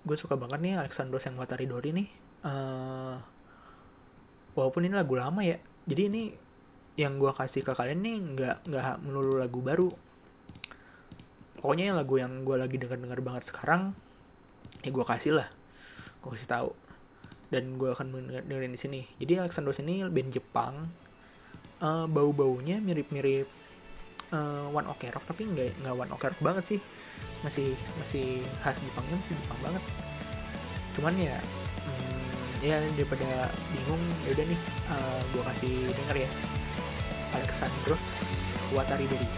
gue 0.02 0.16
suka 0.18 0.34
banget 0.34 0.58
nih 0.58 0.74
Alexandros 0.82 1.22
yang 1.22 1.38
Watari 1.38 1.70
Dori 1.70 1.90
nih. 1.94 2.08
Uh, 2.42 3.16
walaupun 4.58 4.90
ini 4.90 4.94
lagu 4.98 5.14
lama 5.14 5.46
ya. 5.46 5.62
Jadi 5.86 6.02
ini 6.10 6.22
yang 6.98 7.22
gue 7.22 7.30
kasih 7.30 7.62
ke 7.62 7.72
kalian 7.78 8.02
nih 8.02 8.16
nggak 8.34 8.56
nggak 8.66 8.96
melulu 9.06 9.38
lagu 9.38 9.62
baru. 9.62 9.90
Pokoknya 11.62 11.94
yang 11.94 11.98
lagu 12.02 12.14
yang 12.18 12.42
gue 12.42 12.56
lagi 12.58 12.76
denger 12.78 12.98
denger 12.98 13.20
banget 13.22 13.44
sekarang 13.54 13.94
ya 14.82 14.90
gue 14.90 15.06
kasih 15.06 15.38
lah. 15.38 15.48
Gue 16.18 16.34
kasih 16.34 16.50
tahu 16.50 16.87
dan 17.48 17.80
gue 17.80 17.90
akan 17.92 18.12
dengerin 18.44 18.76
di 18.76 18.80
sini. 18.80 19.00
Jadi 19.20 19.40
Alexander 19.40 19.72
ini 19.80 20.04
band 20.04 20.30
Jepang, 20.36 20.74
eh, 21.80 21.84
uh, 21.84 22.04
bau 22.04 22.30
baunya 22.32 22.76
mirip-mirip 22.80 23.48
uh, 24.32 24.68
One 24.68 24.88
Ok 24.88 25.08
Rock 25.08 25.24
tapi 25.24 25.48
nggak 25.48 25.80
nggak 25.80 25.94
One 25.96 26.12
Ok 26.12 26.22
Rock 26.28 26.40
banget 26.44 26.64
sih, 26.68 26.80
masih 27.44 27.72
masih 28.04 28.44
khas 28.60 28.76
Jepangnya 28.76 29.16
masih 29.24 29.34
Jepang 29.40 29.60
banget. 29.64 29.84
Cuman 30.98 31.14
ya, 31.16 31.36
hmm, 31.86 32.50
ya 32.60 32.76
daripada 32.98 33.54
bingung 33.72 34.02
ya 34.26 34.30
udah 34.36 34.44
nih 34.44 34.60
eh, 34.60 34.92
uh, 34.92 35.20
gue 35.32 35.42
kasih 35.54 35.74
denger 35.96 36.16
ya 36.28 36.30
Alexander 37.32 37.96
Watariberi. 38.76 39.28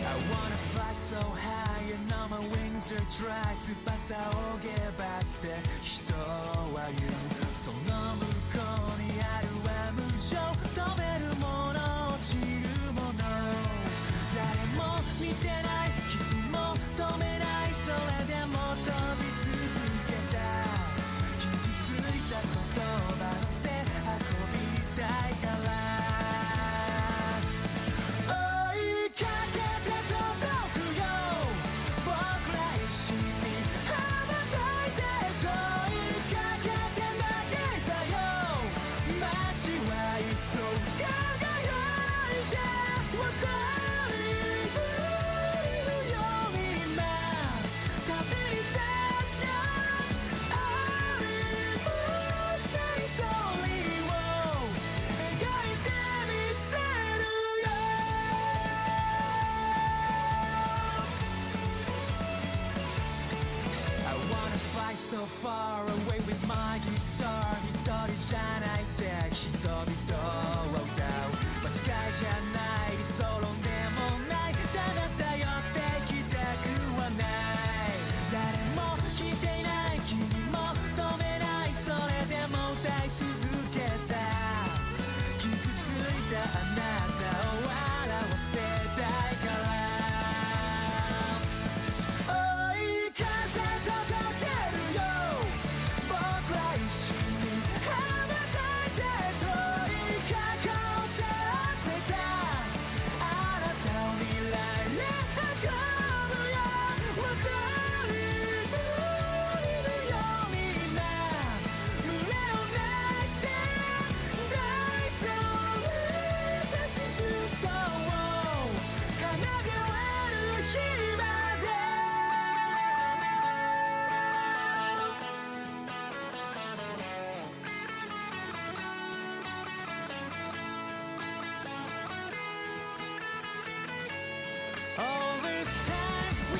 I 0.00 0.16
wanna 0.26 0.58
fly 0.74 0.92
so 1.12 1.22
high 1.38 1.86
and 1.86 2.10
all 2.10 2.28
my 2.28 2.42
wings 2.42 2.88
are 2.90 3.06
dry 3.20 3.54
oh, 4.10 4.58
there 5.42 5.62
You. 6.88 7.29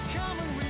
coming. 0.08 0.69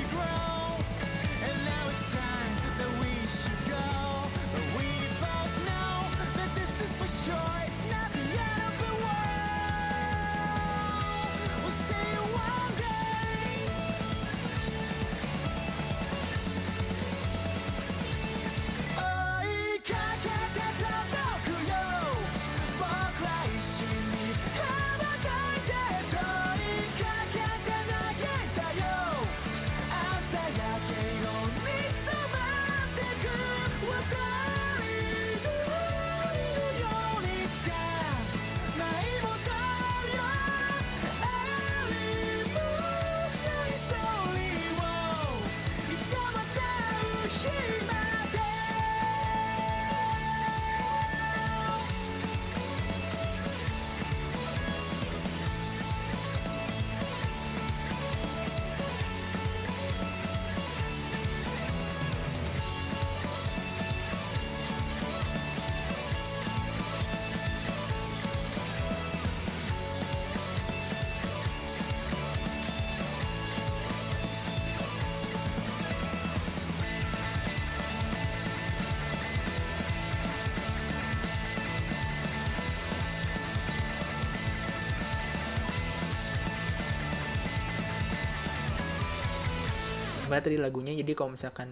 tadi 90.40 90.56
lagunya. 90.60 90.96
Jadi 90.96 91.12
kalau 91.16 91.36
misalkan 91.36 91.70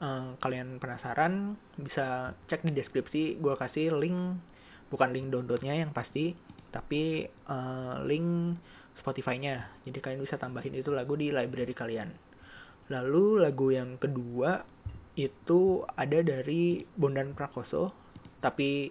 uh, 0.00 0.36
kalian 0.40 0.78
penasaran 0.78 1.58
bisa 1.80 2.36
cek 2.48 2.64
di 2.64 2.72
deskripsi. 2.72 3.40
Gue 3.40 3.54
kasih 3.56 3.96
link 3.96 4.40
bukan 4.88 5.10
link 5.10 5.32
downloadnya 5.32 5.74
yang 5.74 5.90
pasti 5.90 6.36
tapi 6.70 7.26
uh, 7.48 8.02
link 8.04 8.58
Spotify-nya. 9.02 9.84
Jadi 9.84 9.98
kalian 10.00 10.22
bisa 10.22 10.40
tambahin 10.40 10.74
itu 10.74 10.90
lagu 10.90 11.14
di 11.14 11.30
library 11.30 11.74
kalian. 11.76 12.10
Lalu 12.92 13.44
lagu 13.44 13.72
yang 13.72 13.96
kedua 13.96 14.60
itu 15.14 15.86
ada 15.94 16.18
dari 16.26 16.82
Bondan 16.98 17.38
Prakoso 17.38 17.94
tapi 18.42 18.90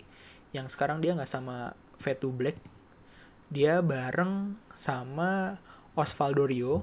yang 0.55 0.65
sekarang 0.73 1.03
dia 1.03 1.13
nggak 1.13 1.33
sama 1.33 1.73
Fatu 2.01 2.33
Black. 2.33 2.57
Dia 3.53 3.85
bareng 3.85 4.57
sama 4.85 5.57
Osvaldo 5.93 6.49
Rio 6.49 6.81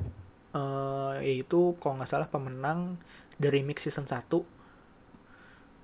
uh, 0.54 1.18
yaitu 1.22 1.74
kalau 1.78 2.00
nggak 2.00 2.10
salah 2.10 2.28
pemenang 2.30 2.98
dari 3.40 3.64
mix 3.64 3.82
Season 3.82 4.04
1. 4.04 4.30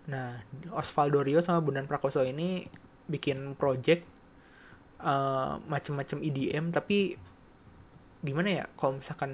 Nah, 0.07 0.39
Osvaldo 0.71 1.25
Rio 1.27 1.43
sama 1.43 1.59
Bundan 1.59 1.91
Prakoso 1.91 2.23
ini 2.23 2.63
bikin 3.11 3.55
project 3.59 4.03
eh, 4.99 5.07
uh, 5.07 5.63
macam-macam 5.67 6.19
EDM 6.23 6.75
tapi 6.75 7.15
gimana 8.25 8.49
ya 8.63 8.65
kalau 8.75 8.99
misalkan 8.99 9.33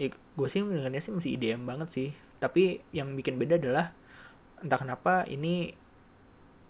ya 0.00 0.08
gue 0.10 0.48
sih 0.48 0.64
mendengarnya 0.64 1.04
sih 1.04 1.12
masih 1.12 1.30
EDM 1.36 1.68
banget 1.68 1.88
sih 1.92 2.08
tapi 2.40 2.80
yang 2.96 3.12
bikin 3.12 3.36
beda 3.36 3.60
adalah 3.60 3.92
entah 4.64 4.80
kenapa 4.80 5.28
ini 5.28 5.76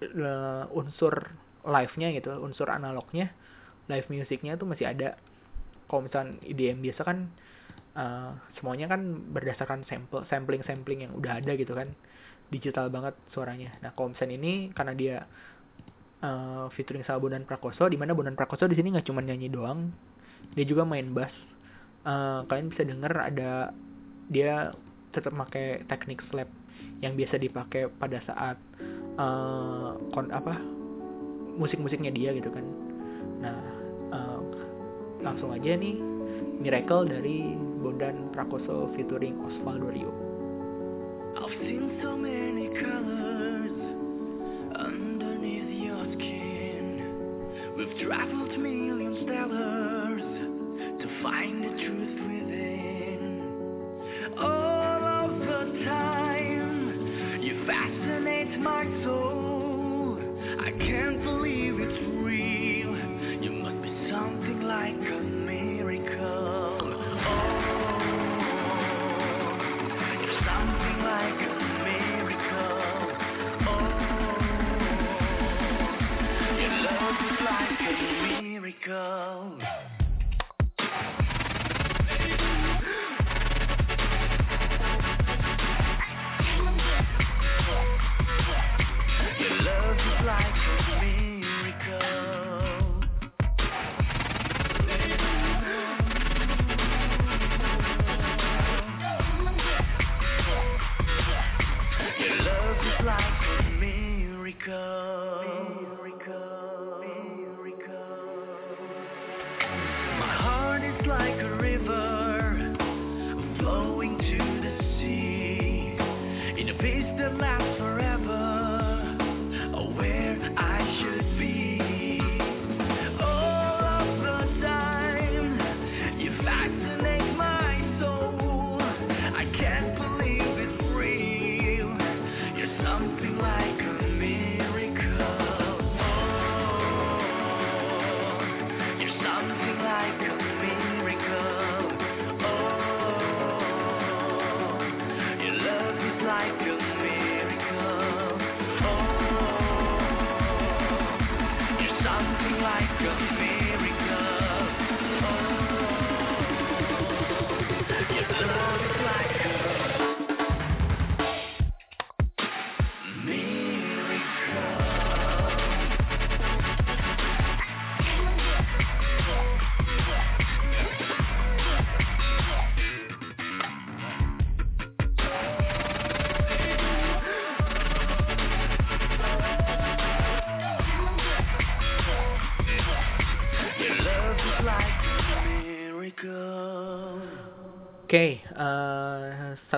uh, 0.02 0.66
unsur 0.74 1.14
live-nya 1.64 2.10
gitu 2.18 2.34
unsur 2.42 2.68
analognya 2.68 3.30
live 3.88 4.08
musiknya 4.10 4.56
tuh 4.56 4.68
masih 4.68 4.90
ada 4.90 5.16
kalau 5.94 6.10
misalkan 6.10 6.42
IDM 6.42 6.82
biasa 6.82 7.06
kan 7.06 7.30
uh, 7.94 8.34
semuanya 8.58 8.90
kan 8.90 9.30
berdasarkan 9.30 9.86
sampel 9.86 10.26
sampling 10.26 10.66
sampling 10.66 11.06
yang 11.06 11.14
udah 11.14 11.38
ada 11.38 11.54
gitu 11.54 11.70
kan. 11.70 11.94
Digital 12.50 12.90
banget 12.90 13.14
suaranya. 13.30 13.70
Nah 13.78 13.94
kalau 13.94 14.10
misalkan 14.10 14.34
ini 14.34 14.74
karena 14.74 14.92
dia 14.98 15.16
uh, 16.26 16.66
featuring 16.74 17.06
sama 17.06 17.22
Bonan 17.22 17.46
Prakoso 17.46 17.86
di 17.86 17.94
mana 17.94 18.10
Bonan 18.10 18.34
Prakoso 18.34 18.66
di 18.66 18.74
sini 18.74 18.90
nggak 18.90 19.06
cuma 19.06 19.22
nyanyi 19.22 19.46
doang 19.46 19.94
dia 20.58 20.66
juga 20.66 20.82
main 20.82 21.14
bass. 21.14 21.30
Uh, 22.02 22.42
kalian 22.50 22.74
bisa 22.74 22.82
denger 22.82 23.12
ada 23.14 23.70
dia 24.34 24.74
tetap 25.14 25.30
pakai 25.30 25.86
teknik 25.86 26.20
slap 26.26 26.50
yang 27.00 27.14
biasa 27.14 27.38
dipakai 27.38 27.86
pada 27.96 28.18
saat 28.26 28.58
uh, 29.14 29.94
kon 30.10 30.28
apa 30.34 30.58
musik-musiknya 31.54 32.10
dia 32.10 32.34
gitu 32.34 32.50
kan. 32.50 32.66
Nah 33.40 33.62
uh, 34.12 34.40
langsung 35.24 35.56
aja 35.56 35.72
nih 35.72 35.96
Miracle 36.60 37.08
dari 37.08 37.56
Bondan 37.80 38.28
Prakoso 38.36 38.92
featuring 38.92 39.40
Osvaldo 39.40 39.88
Rio. 39.88 40.12
I've 41.40 41.50
seen 41.58 41.98
so 42.04 42.14
many 42.14 42.68
colors 42.78 43.74
underneath 44.76 45.72
your 45.82 46.04
skin. 46.14 46.86
We've 47.74 47.96
traveled 48.06 48.54
million 48.60 49.16
stellars 49.24 50.28
to 51.00 51.06
find 51.24 51.64
the 51.64 51.72
truth 51.82 52.16
within. 52.28 53.20
All 54.38 54.73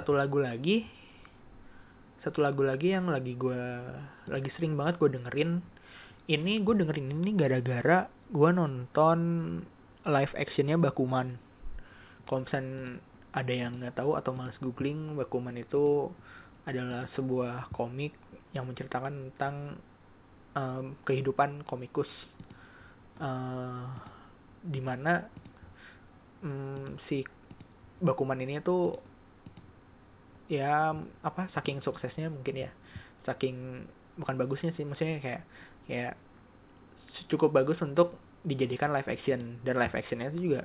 satu 0.06 0.22
lagu 0.22 0.38
lagi, 0.38 0.86
satu 2.22 2.38
lagu 2.38 2.62
lagi 2.62 2.94
yang 2.94 3.10
lagi 3.10 3.34
gue, 3.34 3.58
lagi 4.30 4.54
sering 4.54 4.78
banget 4.78 5.02
gue 5.02 5.18
dengerin. 5.18 5.58
Ini 6.30 6.62
gue 6.62 6.78
dengerin 6.78 7.10
ini 7.10 7.34
gara-gara 7.34 8.06
gue 8.30 8.50
nonton 8.54 9.18
live 10.06 10.34
actionnya 10.38 10.78
Bakuman. 10.78 11.34
Kalau 12.22 12.46
ada 13.34 13.50
yang 13.50 13.82
nggak 13.82 13.98
tahu 13.98 14.14
atau 14.14 14.30
males 14.30 14.54
googling, 14.62 15.18
Bakuman 15.18 15.58
itu 15.58 16.14
adalah 16.70 17.10
sebuah 17.18 17.74
komik 17.74 18.14
yang 18.54 18.70
menceritakan 18.70 19.34
tentang 19.34 19.74
em, 20.54 20.94
kehidupan 21.02 21.66
komikus 21.66 22.06
eh 23.18 23.82
di 24.62 24.78
mana 24.78 25.26
mm, 26.46 26.94
si 27.10 27.26
Bakuman 27.98 28.38
ini 28.38 28.62
tuh 28.62 29.02
ya 30.46 30.94
apa 31.26 31.50
saking 31.54 31.82
suksesnya 31.82 32.30
mungkin 32.30 32.68
ya. 32.68 32.70
Saking 33.26 33.86
bukan 34.16 34.34
bagusnya 34.38 34.72
sih 34.78 34.86
maksudnya 34.86 35.18
kayak 35.20 35.42
kayak 35.86 36.14
cukup 37.28 37.52
bagus 37.52 37.80
untuk 37.82 38.14
dijadikan 38.46 38.94
live 38.94 39.10
action. 39.10 39.58
Dan 39.66 39.78
live 39.78 39.94
actionnya 39.94 40.30
itu 40.30 40.52
juga 40.52 40.62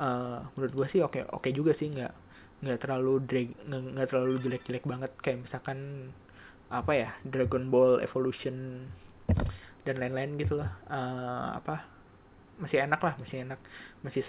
eh, 0.00 0.38
menurut 0.56 0.72
gue 0.72 0.86
sih 0.92 1.00
oke 1.00 1.24
oke 1.32 1.48
juga 1.52 1.72
sih. 1.80 1.88
Nggak 1.92 2.12
nggak 2.64 2.78
terlalu 2.80 3.20
drag 3.28 3.48
nggak 3.68 4.08
terlalu 4.12 4.34
jelek-jelek 4.44 4.84
banget. 4.84 5.12
Kayak 5.24 5.48
misalkan 5.48 5.78
apa 6.72 6.92
ya 6.96 7.10
Dragon 7.28 7.68
Ball 7.68 8.00
Evolution 8.00 8.88
dan 9.84 9.96
lain-lain 10.00 10.36
gitu 10.36 10.60
lah. 10.60 10.70
Eh, 10.88 11.48
apa 11.60 11.88
masih 12.60 12.84
enak 12.84 13.00
lah 13.00 13.14
masih 13.18 13.48
enak. 13.48 13.60
Masih 14.04 14.22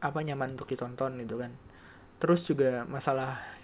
apa 0.00 0.18
nyaman 0.20 0.60
untuk 0.60 0.68
ditonton 0.68 1.16
gitu 1.24 1.40
kan. 1.40 1.52
Terus 2.20 2.40
juga 2.48 2.84
masalah 2.88 3.55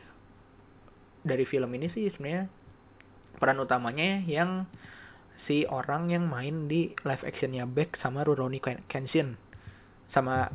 dari 1.23 1.47
film 1.47 1.71
ini 1.75 1.87
sih 1.95 2.11
sebenarnya 2.11 2.51
peran 3.39 3.59
utamanya 3.63 4.23
yang 4.27 4.67
si 5.47 5.67
orang 5.67 6.11
yang 6.15 6.27
main 6.31 6.71
di 6.71 6.95
live 7.03 7.25
actionnya 7.27 7.67
Beck 7.67 7.99
sama 7.99 8.23
Rurouni 8.23 8.63
Ken- 8.63 8.83
Kenshin 8.87 9.35
sama 10.15 10.51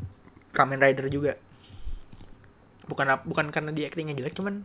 Kamen 0.55 0.79
Rider 0.79 1.11
juga. 1.11 1.35
Bukan 2.87 3.27
bukan 3.27 3.51
karena 3.51 3.75
dia 3.75 3.91
actingnya 3.91 4.15
jelek 4.15 4.39
cuman 4.39 4.63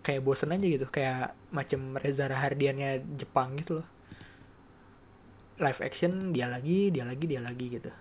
kayak 0.00 0.24
bosen 0.24 0.48
aja 0.48 0.64
gitu 0.64 0.86
kayak 0.88 1.36
macam 1.52 1.92
Reza 2.00 2.24
Rahardiannya 2.24 3.20
Jepang 3.20 3.60
gitu 3.60 3.84
loh. 3.84 3.88
Live 5.60 5.84
action 5.84 6.32
dia 6.32 6.48
lagi 6.48 6.88
dia 6.88 7.04
lagi 7.04 7.24
dia 7.28 7.44
lagi 7.44 7.68
gitu. 7.68 7.92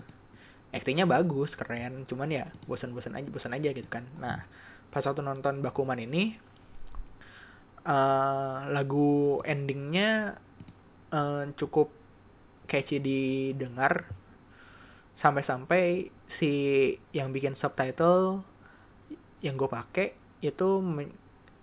Aktingnya 0.71 1.03
bagus 1.03 1.51
keren 1.59 2.07
cuman 2.07 2.31
ya 2.31 2.45
bosan-bosan 2.71 3.19
aja 3.19 3.27
bosan 3.27 3.51
aja 3.51 3.75
gitu 3.75 3.89
kan. 3.91 4.07
Nah 4.15 4.47
pas 4.95 5.03
waktu 5.03 5.19
nonton 5.19 5.59
Bakuman 5.59 5.99
ini 5.99 6.39
eh 7.89 8.57
lagu 8.69 9.41
endingnya 9.41 10.37
eh, 11.09 11.43
cukup 11.57 11.89
catchy 12.69 13.01
didengar. 13.01 14.05
Sampai-sampai 15.19 16.07
si 16.37 16.51
yang 17.11 17.33
bikin 17.33 17.57
subtitle 17.59 18.45
yang 19.43 19.57
gue 19.57 19.67
pakai 19.67 20.13
itu 20.39 20.79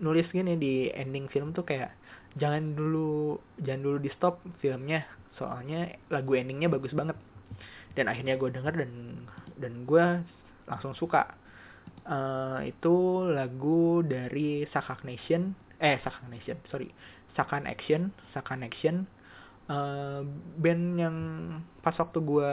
nulis 0.02 0.28
gini 0.28 0.60
di 0.60 0.92
ending 0.92 1.30
film 1.32 1.56
tuh 1.56 1.64
kayak 1.64 1.94
jangan 2.36 2.76
dulu 2.76 3.40
jangan 3.64 3.80
dulu 3.80 3.98
di 4.04 4.10
stop 4.12 4.44
filmnya 4.60 5.08
soalnya 5.40 5.88
lagu 6.12 6.36
endingnya 6.36 6.68
bagus 6.68 6.92
banget. 6.92 7.16
Dan 7.96 8.12
akhirnya 8.12 8.36
gue 8.36 8.50
denger 8.52 8.74
dan 8.76 8.92
dan 9.56 9.72
gue 9.88 10.04
langsung 10.66 10.92
suka. 10.98 11.32
Uh, 12.06 12.62
itu 12.62 13.26
lagu 13.34 13.98
dari 14.06 14.62
Sakak 14.70 15.02
Nation 15.02 15.58
eh 15.80 15.96
Sakak 16.00 16.26
Nation 16.32 16.58
sorry. 16.72 16.90
Sakan 17.36 17.68
Action 17.68 18.12
Sakan 18.32 18.64
Action. 18.64 19.04
Uh, 19.66 20.22
band 20.62 20.94
yang 20.94 21.16
pas 21.82 21.96
waktu 21.98 22.22
gue 22.22 22.50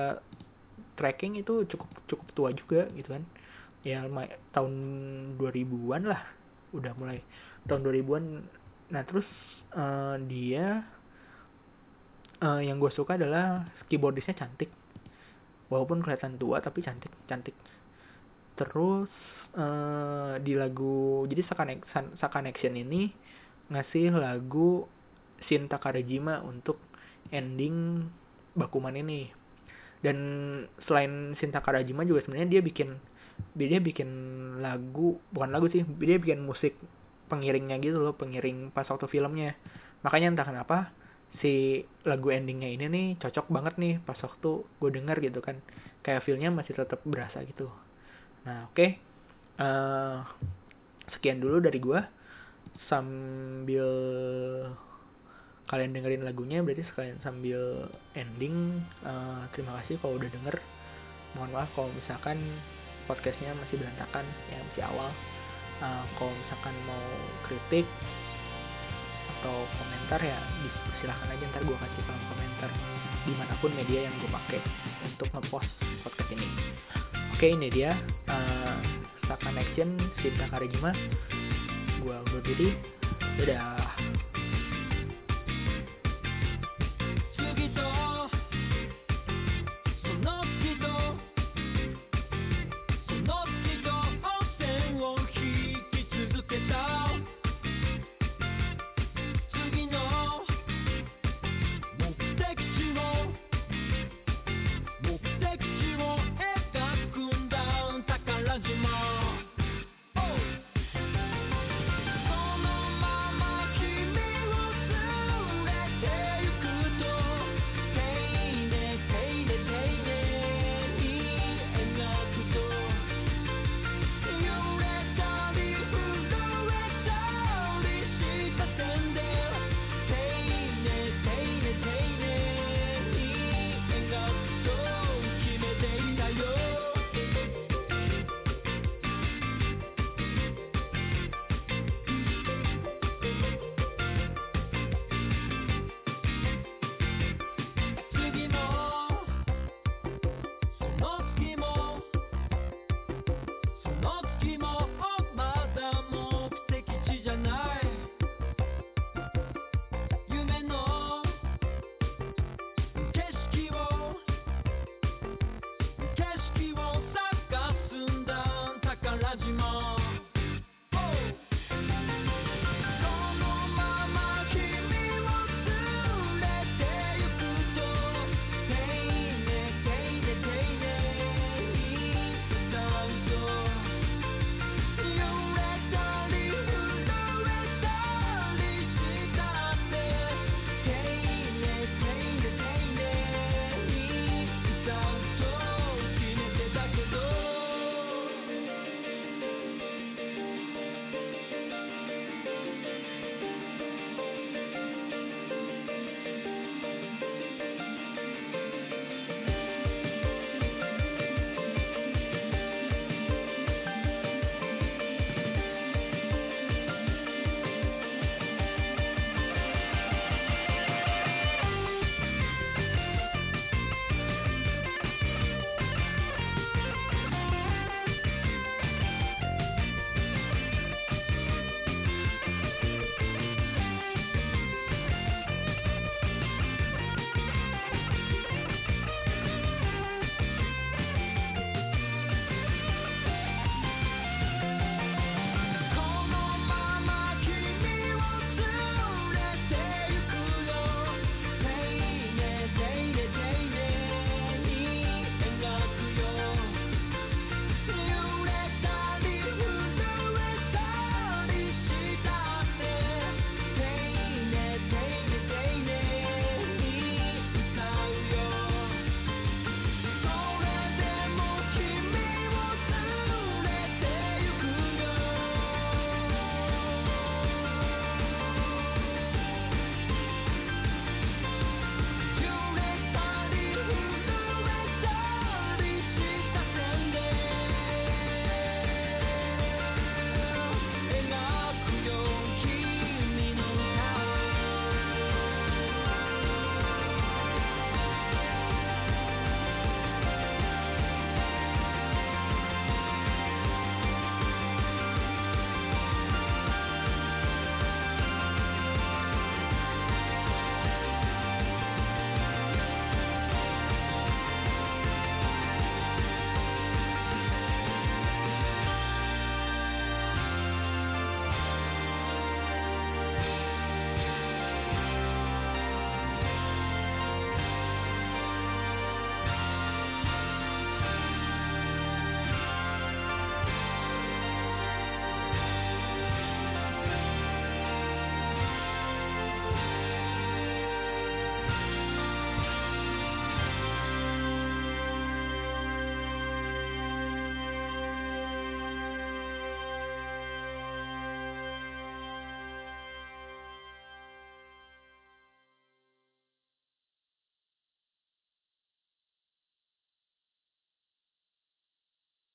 tracking 0.98 1.38
itu 1.38 1.62
cukup 1.70 1.90
cukup 2.10 2.28
tua 2.34 2.50
juga 2.52 2.90
gitu 2.98 3.14
kan. 3.14 3.24
Ya 3.84 4.08
tahun 4.56 4.74
2000-an 5.38 6.04
lah 6.10 6.22
udah 6.74 6.94
mulai. 6.98 7.22
Tahun 7.70 7.82
2000-an 7.84 8.26
nah 8.92 9.02
terus 9.08 9.26
uh, 9.74 10.20
dia 10.28 10.84
uh, 12.44 12.62
yang 12.62 12.82
gue 12.82 12.92
suka 12.92 13.16
adalah 13.16 13.70
keyboardisnya 13.88 14.36
cantik. 14.36 14.74
Walaupun 15.70 16.04
kelihatan 16.04 16.36
tua 16.42 16.60
tapi 16.60 16.82
cantik 16.82 17.14
cantik. 17.30 17.56
Terus 18.58 19.10
uh, 19.58 20.34
di 20.42 20.54
lagu 20.58 21.26
jadi 21.30 21.42
Sakan 22.20 22.46
Action 22.50 22.74
ini 22.74 23.10
ngasih 23.70 24.14
lagu 24.14 24.86
Shinta 25.48 25.80
Karajima 25.80 26.44
untuk 26.44 26.80
ending 27.32 28.08
Bakuman 28.54 28.94
ini. 28.94 29.34
Dan 30.04 30.18
selain 30.86 31.34
Shinta 31.40 31.64
Karajima 31.64 32.06
juga 32.06 32.22
sebenarnya 32.22 32.60
dia 32.60 32.62
bikin 32.62 32.90
dia 33.58 33.82
bikin 33.82 34.10
lagu 34.62 35.18
bukan 35.34 35.50
lagu 35.50 35.66
sih 35.74 35.82
dia 35.98 36.22
bikin 36.22 36.46
musik 36.46 36.78
pengiringnya 37.34 37.82
gitu 37.82 37.98
loh 37.98 38.14
pengiring 38.14 38.70
pas 38.70 38.86
waktu 38.86 39.10
filmnya. 39.10 39.58
Makanya 40.06 40.38
entah 40.38 40.46
kenapa 40.46 40.94
si 41.42 41.82
lagu 42.06 42.30
endingnya 42.30 42.70
ini 42.70 42.86
nih 42.86 43.08
cocok 43.18 43.50
banget 43.50 43.74
nih 43.82 43.94
pas 44.06 44.20
waktu 44.22 44.52
gue 44.70 44.90
denger 44.94 45.18
gitu 45.24 45.40
kan. 45.42 45.58
Kayak 46.06 46.28
feelnya 46.28 46.54
masih 46.54 46.78
tetap 46.78 47.02
berasa 47.08 47.42
gitu. 47.48 47.72
Nah 48.46 48.70
oke. 48.70 48.76
okay. 48.76 49.13
Eh, 49.60 50.18
sekian 51.14 51.44
dulu 51.44 51.62
dari 51.62 51.78
gue 51.78 52.02
sambil 52.88 53.88
kalian 55.74 55.96
dengerin 55.96 56.24
lagunya 56.28 56.60
berarti 56.62 56.84
sekalian 56.92 57.18
sambil 57.24 57.90
ending 58.14 58.84
uh, 59.02 59.48
terima 59.56 59.80
kasih 59.82 59.98
kalau 60.04 60.20
udah 60.20 60.30
denger. 60.30 60.56
Mohon 61.34 61.50
maaf 61.56 61.70
kalau 61.74 61.90
misalkan 61.98 62.38
podcastnya 63.10 63.58
masih 63.58 63.82
berantakan 63.82 64.26
ya 64.54 64.60
masih 64.62 64.84
awal. 64.86 65.10
Uh, 65.82 66.06
kalau 66.20 66.30
misalkan 66.30 66.76
mau 66.86 67.06
kritik 67.50 67.88
atau 69.40 69.66
komentar 69.76 70.22
ya 70.22 70.40
silahkan 71.02 71.34
aja 71.34 71.44
ntar 71.52 71.64
gue 71.66 71.76
kasih 71.76 72.02
kolom 72.06 72.24
komentar 72.32 72.72
di 73.24 73.34
mana 73.36 73.54
pun 73.60 73.72
media 73.76 74.08
yang 74.08 74.16
gue 74.22 74.30
pakai 74.30 74.62
untuk 75.10 75.28
ngepost 75.34 75.72
podcast 76.06 76.30
ini. 76.32 76.48
Oke 77.34 77.50
ini 77.50 77.68
dia. 77.74 77.98
Uh, 78.30 79.03
Action 79.42 79.98
Sinta 80.22 80.46
Karejima 80.50 80.94
gue 82.04 82.16
undur 82.16 82.42
diri 82.46 82.78
dadah 83.40 83.98